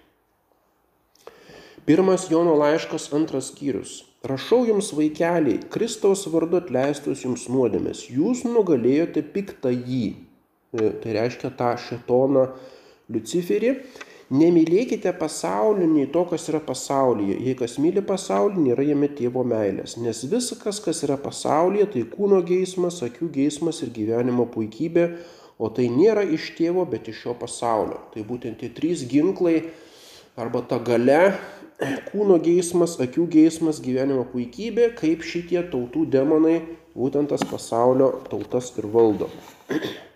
Pirmas 1.87 2.27
Jono 2.29 2.53
laiškas 2.59 3.09
antras 3.17 3.49
skyrius. 3.51 4.03
Rašau 4.21 4.67
jums 4.67 4.91
vaikeliai, 4.93 5.57
Kristaus 5.73 6.27
vardu 6.29 6.59
atleistus 6.59 7.23
jums 7.25 7.47
nuodėmės, 7.49 8.03
jūs 8.13 8.43
nugalėjote 8.45 9.23
piktą 9.33 9.71
jį. 9.73 10.03
E, 10.77 10.91
tai 11.01 11.15
reiškia 11.17 11.49
tą 11.57 11.71
šetoną 11.81 12.45
Luciferį 13.11 13.73
Nemylėkite 14.31 15.11
pasaulio 15.19 15.83
nei 15.91 16.05
to, 16.07 16.21
kas 16.29 16.45
yra 16.47 16.61
pasaulyje. 16.63 17.35
Jei 17.43 17.55
kas 17.59 17.73
myli 17.83 17.99
pasaulį, 18.07 18.61
nėra 18.69 18.85
jame 18.87 19.09
tėvo 19.11 19.43
meilės. 19.43 19.97
Nes 19.99 20.21
viskas, 20.31 20.79
kas 20.79 21.01
yra 21.03 21.17
pasaulyje, 21.19 21.89
tai 21.95 22.03
kūno 22.07 22.39
geismas, 22.47 23.01
akių 23.03 23.27
geismas 23.35 23.81
ir 23.83 23.91
gyvenimo 23.91 24.45
puikybė, 24.53 25.07
o 25.59 25.67
tai 25.75 25.89
nėra 25.91 26.23
iš 26.23 26.53
tėvo, 26.55 26.85
bet 26.87 27.09
iš 27.11 27.25
šio 27.25 27.35
pasaulio. 27.41 27.99
Tai 28.13 28.23
būtent 28.29 28.63
tie 28.63 28.69
trys 28.71 29.03
ginklai 29.11 29.57
arba 30.39 30.61
ta 30.63 30.79
gale 30.79 31.33
kūno 32.11 32.37
geismas, 32.39 32.95
akių 33.03 33.25
geismas, 33.35 33.81
gyvenimo 33.83 34.23
puikybė, 34.31 34.93
kaip 34.95 35.25
šitie 35.27 35.59
tautų 35.73 36.05
demonai 36.13 36.61
būtent 36.95 37.33
tas 37.33 37.43
pasaulio 37.51 38.13
tautas 38.29 38.71
ir 38.79 38.87
valdo. 38.95 39.27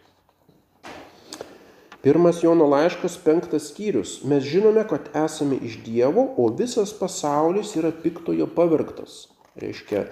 Pirmas 2.05 2.43
Jono 2.43 2.67
laiškas, 2.69 3.15
penktas 3.25 3.71
skyrius. 3.71 4.19
Mes 4.29 4.43
žinome, 4.45 4.83
kad 4.85 5.07
esame 5.17 5.55
iš 5.57 5.79
Dievo, 5.81 6.27
o 6.37 6.51
visas 6.53 6.91
pasaulis 6.93 7.71
yra 7.79 7.89
piktojo 8.03 8.45
pavirktas. 8.53 9.23
Reiškia, 9.57 10.03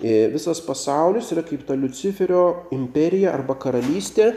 e, 0.00 0.14
visas 0.32 0.62
pasaulis 0.64 1.28
yra 1.36 1.44
kaip 1.44 1.66
ta 1.68 1.76
Luciferio 1.76 2.70
imperija 2.72 3.34
arba 3.36 3.58
karalystė, 3.60 4.30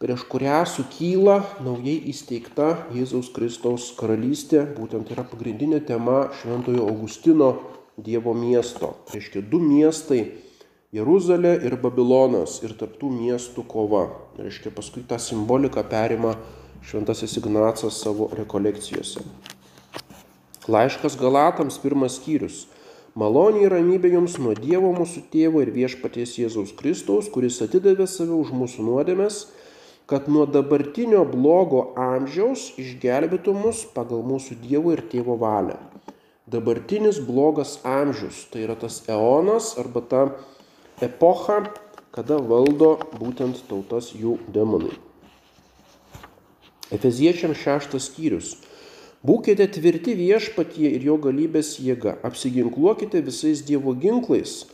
prieš 0.00 0.24
kurią 0.32 0.62
sukyla 0.64 1.36
naujai 1.60 1.98
įsteigta 2.14 2.70
Jėzaus 2.96 3.28
Kristaus 3.36 3.90
karalystė. 4.00 4.64
Būtent 4.78 5.12
yra 5.12 5.28
pagrindinė 5.28 5.84
tema 5.84 6.30
Šventojo 6.40 6.88
Augustino 6.88 7.52
Dievo 8.00 8.32
miesto. 8.32 8.94
Reiškia, 9.12 9.44
du 9.44 9.60
miestai 9.60 10.24
Jeruzalė 10.94 11.56
ir 11.66 11.74
Babilonas 11.82 12.60
ir 12.62 12.76
tarptų 12.78 13.08
miestų 13.10 13.64
kova. 13.66 14.04
Reiškia, 14.38 14.70
paskui 14.76 15.00
tą 15.02 15.16
simboliką 15.18 15.82
perima 15.90 16.36
Šventasis 16.86 17.34
Ignacas 17.40 17.96
savo 17.98 18.28
rekolekcijose. 18.38 19.24
Laiškas 20.70 21.16
Galatams 21.18 21.80
pirmas 21.82 22.20
skyrius. 22.20 22.68
Maloniai 23.18 23.72
ramybė 23.72 24.12
jums 24.12 24.38
nuo 24.38 24.54
Dievo 24.54 24.92
mūsų 24.94 25.24
tėvo 25.34 25.64
ir 25.64 25.74
viešpaties 25.74 26.36
Jėzaus 26.44 26.70
Kristaus, 26.78 27.26
kuris 27.26 27.58
atidavė 27.66 28.06
save 28.06 28.38
už 28.38 28.54
mūsų 28.54 28.86
nuodėmes, 28.86 29.42
kad 30.06 30.30
nuo 30.30 30.46
dabartinio 30.46 31.26
blogo 31.26 31.88
amžiaus 31.98 32.70
išgelbėtų 32.78 33.58
mus 33.66 33.82
pagal 33.98 34.22
mūsų 34.30 34.60
Dievo 34.62 34.94
ir 34.94 35.02
tėvo 35.10 35.40
valią. 35.42 35.80
Dabartinis 36.46 37.18
blogas 37.24 37.80
amžius 37.82 38.44
tai 38.52 38.68
yra 38.68 38.78
tas 38.78 39.02
eonas 39.10 39.74
arba 39.80 40.02
ta 40.06 40.26
epochą, 41.02 41.64
kada 42.14 42.38
valdo 42.38 42.94
būtent 43.18 43.64
tautas 43.68 44.12
jų 44.14 44.36
demonai. 44.54 44.94
Efeziečiam 46.94 47.54
šeštas 47.56 48.10
skyrius. 48.10 48.54
Būkite 49.24 49.66
tvirti 49.72 50.12
viešpatie 50.14 50.90
ir 50.94 51.06
jo 51.08 51.16
galybės 51.16 51.78
jėga, 51.80 52.18
apsiginkluokite 52.28 53.22
visais 53.24 53.62
Dievo 53.64 53.94
ginklais. 53.96 54.66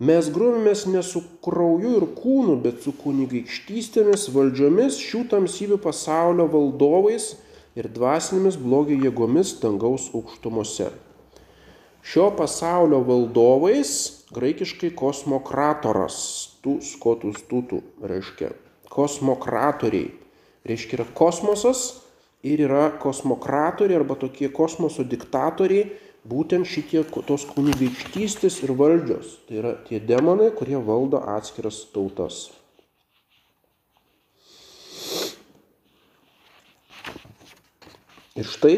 Mes 0.00 0.28
grumėmės 0.32 0.84
ne 0.88 1.00
su 1.04 1.22
krauju 1.44 1.96
ir 1.98 2.06
kūnu, 2.16 2.58
bet 2.60 2.84
su 2.84 2.92
kunigaikštystėmis, 2.96 4.28
valdžiomis, 4.32 5.00
šių 5.00 5.24
tamsybių 5.32 5.80
pasaulio 5.80 6.46
valdovais 6.52 7.34
ir 7.76 7.88
dvasinėmis 7.88 8.60
blogio 8.60 9.00
jėgomis 9.00 9.56
dangaus 9.64 10.10
aukštumose. 10.12 10.90
Šio 12.04 12.30
pasaulio 12.36 13.00
valdovais 13.04 14.19
graikiškai 14.34 14.92
kosmokratoras, 14.98 16.18
tų 16.62 16.78
skotus 16.86 17.42
tutų 17.50 17.82
reiškia. 18.02 18.52
Kosmokratoriai. 18.90 20.12
Reiškia 20.66 21.00
yra 21.00 21.06
kosmosas 21.16 22.02
ir 22.44 22.60
yra 22.66 22.90
kosmokratoriai 23.00 23.98
arba 24.00 24.16
tokie 24.20 24.50
kosmoso 24.52 25.06
diktatoriai, 25.08 25.88
būtent 26.28 26.68
šitie 26.68 27.02
tos 27.26 27.46
kunigaikštystės 27.48 28.60
ir 28.66 28.74
valdžios. 28.76 29.38
Tai 29.48 29.60
yra 29.62 29.74
tie 29.88 30.00
demonai, 30.00 30.50
kurie 30.54 30.76
valdo 30.76 31.22
atskiras 31.36 31.86
tautas. 31.94 32.50
Ir 38.38 38.46
štai 38.46 38.76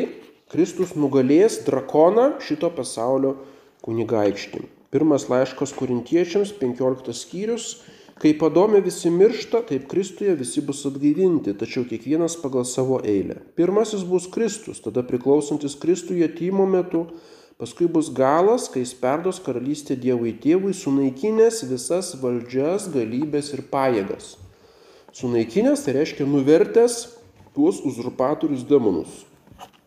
Kristus 0.52 0.94
nugalės 0.98 1.60
drakoną 1.66 2.38
šito 2.42 2.70
pasaulio 2.74 3.36
kunigaikštį. 3.84 4.81
Pirmas 4.92 5.24
laiškas 5.32 5.70
korintiečiams, 5.72 6.50
15 6.60 7.14
skyrius. 7.16 7.66
Kai 8.20 8.34
padome 8.38 8.82
visi 8.84 9.08
miršta, 9.10 9.62
taip 9.64 9.86
Kristuje 9.88 10.34
visi 10.36 10.60
bus 10.62 10.82
atgaivinti, 10.84 11.54
tačiau 11.56 11.86
kiekvienas 11.88 12.34
pagal 12.42 12.66
savo 12.68 12.98
eilę. 13.00 13.38
Pirmasis 13.56 14.02
bus 14.04 14.26
Kristus, 14.34 14.82
tada 14.84 15.00
priklausantis 15.02 15.78
Kristuje 15.80 16.28
tymo 16.36 16.66
metu, 16.68 17.06
paskui 17.56 17.88
bus 17.88 18.10
galas, 18.12 18.66
kai 18.68 18.82
jis 18.84 18.92
perdos 19.00 19.40
karalystę 19.40 19.96
Dievui 19.96 20.34
tėvui, 20.44 20.74
sunaikinęs 20.76 21.62
visas 21.72 22.12
valdžias, 22.20 22.90
galybės 22.92 23.48
ir 23.56 23.64
pajėgas. 23.72 24.36
Sunaikinęs 25.16 25.86
tai 25.86 25.96
reiškia 25.96 26.28
nuvertęs 26.28 27.00
tuos 27.56 27.80
uzurpatorius 27.80 28.68
demonus. 28.68 29.24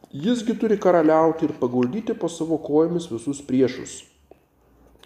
Jisgi 0.09 0.57
turi 0.57 0.81
karaliauti 0.81 1.45
ir 1.45 1.55
paguldyti 1.61 2.17
po 2.17 2.25
savo 2.31 2.57
kojomis 2.57 3.05
visus 3.13 3.45
priešus 3.45 4.01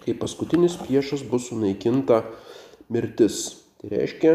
kai 0.10 0.18
paskutinis 0.18 0.78
priešas 0.82 1.22
bus 1.30 1.52
sunaikinta 1.52 2.24
mirtis. 2.90 3.60
Tai 3.78 3.92
reiškia, 3.94 4.34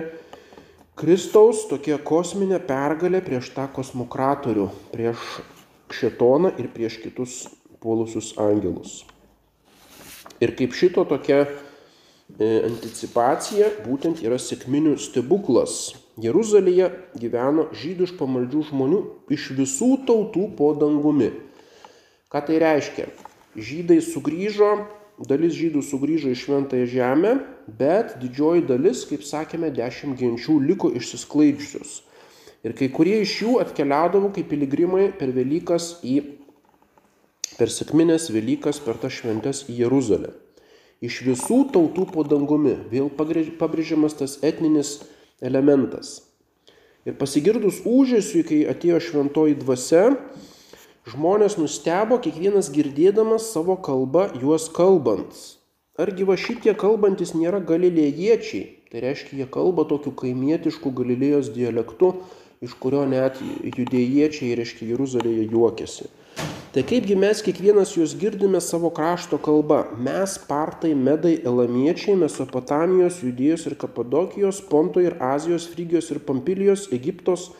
Kristaus 0.94 1.64
tokia 1.66 1.98
kosminė 1.98 2.60
pergalė 2.62 3.18
prieš 3.24 3.50
tą 3.56 3.66
kosmokratorių, 3.74 4.68
prieš 4.94 5.18
šetoną 5.90 6.54
ir 6.62 6.70
prieš 6.70 7.00
kitus 7.02 7.34
puolusius 7.82 8.36
angelus. 8.38 9.02
Ir 10.38 10.54
kaip 10.54 10.78
šito 10.78 11.02
tokia 11.10 11.42
e, 11.42 11.48
anticipacija 12.70 13.72
būtent 13.82 14.22
yra 14.22 14.38
sėkminių 14.38 14.94
stebuklas. 15.02 15.96
Jeruzalėje 16.22 16.92
gyveno 17.18 17.66
žydų 17.74 18.06
iš 18.06 18.18
pamaldžių 18.20 18.68
žmonių 18.70 19.00
iš 19.34 19.50
visų 19.58 19.96
tautų 20.06 20.52
po 20.54 20.70
dangumi. 20.78 21.32
Ką 22.30 22.46
tai 22.46 22.62
reiškia? 22.62 23.10
Žydai 23.58 23.98
sugrįžo 24.02 24.76
dalis 25.22 25.54
žydų 25.54 25.82
sugrįžo 25.86 26.32
į 26.32 26.38
šventąją 26.38 26.86
žemę, 26.90 27.34
bet 27.78 28.16
didžioji 28.22 28.64
dalis, 28.66 29.04
kaip 29.08 29.22
sakėme, 29.26 29.70
dešimt 29.74 30.18
genčių 30.18 30.58
liko 30.64 30.90
išsisklaidžiusios. 30.98 32.00
Ir 32.64 32.74
kai 32.78 32.88
kurie 32.88 33.20
iš 33.22 33.36
jų 33.42 33.58
atkeliaudavo 33.62 34.32
kaip 34.34 34.48
piligrimai 34.50 35.10
per 35.18 35.34
Velykas 35.36 35.98
į, 36.02 36.16
per 37.58 37.70
sėkminės 37.70 38.30
Velykas, 38.34 38.80
per 38.82 38.98
tas 38.98 39.14
šventes 39.20 39.66
į 39.68 39.82
Jeruzalę. 39.84 40.32
Iš 41.04 41.20
visų 41.26 41.58
tautų 41.74 42.06
po 42.14 42.24
dangumi 42.24 42.78
vėl 42.90 43.10
pabrėžiamas 43.12 44.16
tas 44.16 44.38
etninis 44.42 45.02
elementas. 45.44 46.22
Ir 47.04 47.18
pasigirdus 47.20 47.82
užėsiui, 47.84 48.42
kai 48.48 48.60
atėjo 48.72 49.02
šventoji 49.04 49.58
dvasia, 49.60 50.14
žmonės 51.10 51.58
nustebo, 51.60 52.18
kiekvienas 52.24 52.70
girdėdamas 52.72 53.50
savo 53.52 53.76
kalbą 53.76 54.30
juos 54.40 54.70
kalbant. 54.72 55.36
Argi 56.00 56.26
va 56.26 56.34
šitie 56.40 56.72
kalbantis 56.74 57.34
nėra 57.36 57.60
galilėjiečiai, 57.62 58.64
tai 58.90 59.04
reiškia, 59.04 59.36
jie 59.42 59.46
kalba 59.46 59.84
tokiu 59.86 60.10
kaimietišku 60.16 60.90
Galilėjos 60.96 61.52
dialektu, 61.54 62.14
iš 62.64 62.74
kurio 62.80 63.04
net 63.06 63.38
judėjiečiai, 63.42 64.56
reiškia, 64.58 64.88
Jeruzalėje 64.94 65.44
juokiasi. 65.52 66.08
Tai 66.74 66.82
kaipgi 66.82 67.14
mes 67.14 67.38
kiekvienas 67.46 67.92
juos 67.94 68.16
girdime 68.18 68.58
savo 68.58 68.88
krašto 68.90 69.38
kalba. 69.38 69.84
Mes, 69.94 70.34
partai, 70.48 70.90
medai, 70.98 71.36
elamiečiai, 71.46 72.16
Mesopotamijos, 72.18 73.20
Judėjos 73.22 73.68
ir 73.70 73.76
Kapadokijos, 73.78 74.58
Ponto 74.66 75.04
ir 75.04 75.14
Azijos, 75.22 75.68
Frygijos 75.70 76.10
ir 76.10 76.18
Pampilijos, 76.26 76.88
Egiptos 76.96 77.52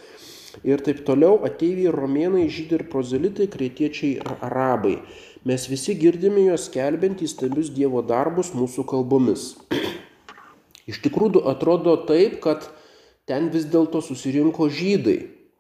ir 0.63 0.83
taip 0.87 1.03
toliau, 1.09 1.41
ateiviai, 1.47 1.93
romėnai, 1.95 2.47
žydai 2.53 2.81
ir 2.81 2.87
prozelitai, 2.93 3.49
kreitiečiai 3.51 4.19
ir 4.21 4.33
arabai. 4.45 4.99
Mes 5.45 5.69
visi 5.69 5.97
girdime 5.99 6.47
juos 6.47 6.71
kelbent 6.73 7.21
įstabius 7.25 7.73
Dievo 7.75 8.01
darbus 8.07 8.55
mūsų 8.57 8.87
kalbomis. 8.89 9.55
Iš 10.89 11.01
tikrųjų 11.05 11.43
atrodo 11.51 11.97
taip, 12.09 12.39
kad 12.45 12.69
ten 13.29 13.51
vis 13.53 13.67
dėlto 13.69 14.05
susirinko 14.05 14.69
žydai. 14.69 15.19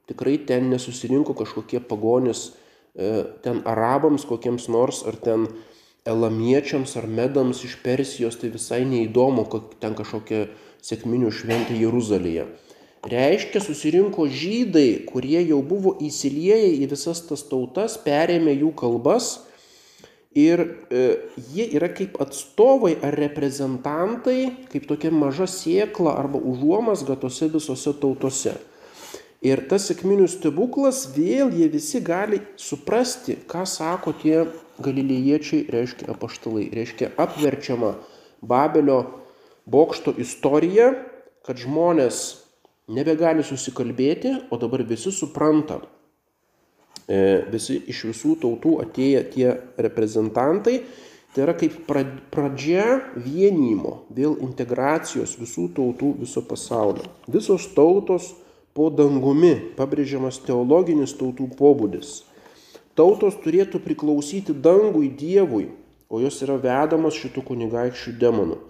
Tikrai 0.08 0.36
ten 0.48 0.68
nesusirinko 0.72 1.32
kažkokie 1.36 1.80
pagonis 1.80 2.52
E, 2.94 3.24
ten 3.42 3.62
arabams 3.66 4.22
kokiems 4.24 4.68
nors, 4.70 5.02
ar 5.02 5.16
ten 5.18 5.48
elamiečiams, 6.06 6.94
ar 6.94 7.08
medams 7.10 7.64
iš 7.66 7.80
Persijos, 7.82 8.38
tai 8.38 8.52
visai 8.54 8.84
neįdomu, 8.86 9.48
kad 9.50 9.74
ten 9.82 9.96
kažkokia 9.98 10.46
sėkminių 10.84 11.32
šventė 11.34 11.74
Jeruzalėje. 11.80 12.46
Reiškia, 13.04 13.60
susirinko 13.60 14.24
žydai, 14.32 15.04
kurie 15.04 15.42
jau 15.44 15.58
buvo 15.60 15.92
įsilieję 16.00 16.70
į 16.80 16.86
visas 16.88 17.20
tas 17.28 17.42
tautas, 17.50 17.98
perėmė 18.00 18.54
jų 18.56 18.70
kalbas 18.80 19.34
ir 20.34 20.62
e, 20.88 21.02
jie 21.52 21.66
yra 21.76 21.90
kaip 21.92 22.16
atstovai 22.22 22.94
ar 23.04 23.12
reprezentantai, 23.20 24.54
kaip 24.72 24.86
tokia 24.88 25.12
maža 25.12 25.44
sėkla 25.50 26.14
arba 26.16 26.40
užuomasga 26.40 27.18
tose 27.20 27.50
visose 27.52 27.92
tautose. 28.00 28.54
Ir 29.44 29.60
tas 29.68 29.84
sėkminių 29.90 30.24
stebuklas 30.32 31.02
vėl 31.12 31.52
jie 31.52 31.68
visi 31.68 32.00
gali 32.00 32.40
suprasti, 32.56 33.36
ką 33.44 33.66
sako 33.68 34.14
tie 34.22 34.46
galilėjiečiai, 34.80 35.66
reiškia 35.68 36.08
apaštalai. 36.14 36.70
Reiškia 36.72 37.12
apverčiama 37.20 37.92
Babelio 38.40 39.02
bokšto 39.68 40.16
istorija, 40.24 40.94
kad 41.44 41.60
žmonės 41.60 42.43
nebegali 42.88 43.44
susikalbėti, 43.44 44.34
o 44.52 44.58
dabar 44.60 44.84
visi 44.84 45.12
supranta. 45.12 45.80
E, 47.04 47.44
visi 47.52 47.80
iš 47.92 48.04
visų 48.10 48.36
tautų 48.40 48.78
atėję 48.84 49.24
tie 49.34 49.48
reprezentantai, 49.86 50.78
tai 51.34 51.42
yra 51.44 51.54
kaip 51.58 51.90
pradžia 52.32 53.00
vienimo, 53.16 54.04
vėl 54.14 54.38
integracijos 54.44 55.34
visų 55.40 55.68
tautų 55.76 56.14
viso 56.22 56.44
pasaulio. 56.48 57.08
Visos 57.28 57.66
tautos 57.76 58.32
po 58.74 58.88
dangumi 58.90 59.54
pabrėžiamas 59.76 60.40
teologinis 60.46 61.16
tautų 61.18 61.50
pobūdis. 61.58 62.22
Tautos 62.94 63.36
turėtų 63.42 63.80
priklausyti 63.82 64.54
dangui 64.54 65.08
Dievui, 65.10 65.66
o 66.08 66.20
jos 66.22 66.38
yra 66.46 66.56
vedamos 66.62 67.16
šitų 67.18 67.42
kunigaikščių 67.48 68.14
demonų. 68.22 68.60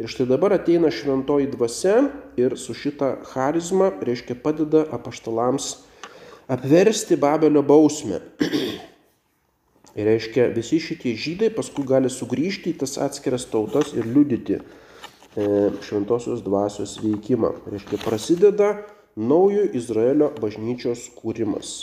Ir 0.00 0.08
štai 0.08 0.24
dabar 0.30 0.54
ateina 0.56 0.88
šventoji 0.88 1.50
dvasia 1.52 2.06
ir 2.40 2.56
su 2.56 2.72
šita 2.72 3.18
charizma, 3.28 3.90
reiškia, 4.00 4.38
padeda 4.40 4.86
apaštalams 4.88 5.74
apversti 6.48 7.18
Babelio 7.20 7.62
bausmę. 7.62 8.22
Ir 9.92 10.08
reiškia, 10.08 10.46
visi 10.56 10.78
šitie 10.80 11.12
žydai 11.20 11.50
paskui 11.52 11.84
gali 11.84 12.08
sugrįžti 12.08 12.72
į 12.72 12.78
tas 12.80 12.96
atskiras 13.04 13.44
tautas 13.52 13.90
ir 13.92 14.06
liudyti 14.08 14.56
e, 14.56 14.62
šventosios 15.84 16.40
dvasios 16.46 16.94
veikimą. 17.02 17.50
Reiškia, 17.68 18.00
prasideda 18.00 18.70
naujo 19.20 19.66
Izraelio 19.76 20.30
bažnyčios 20.40 21.10
kūrimas. 21.18 21.82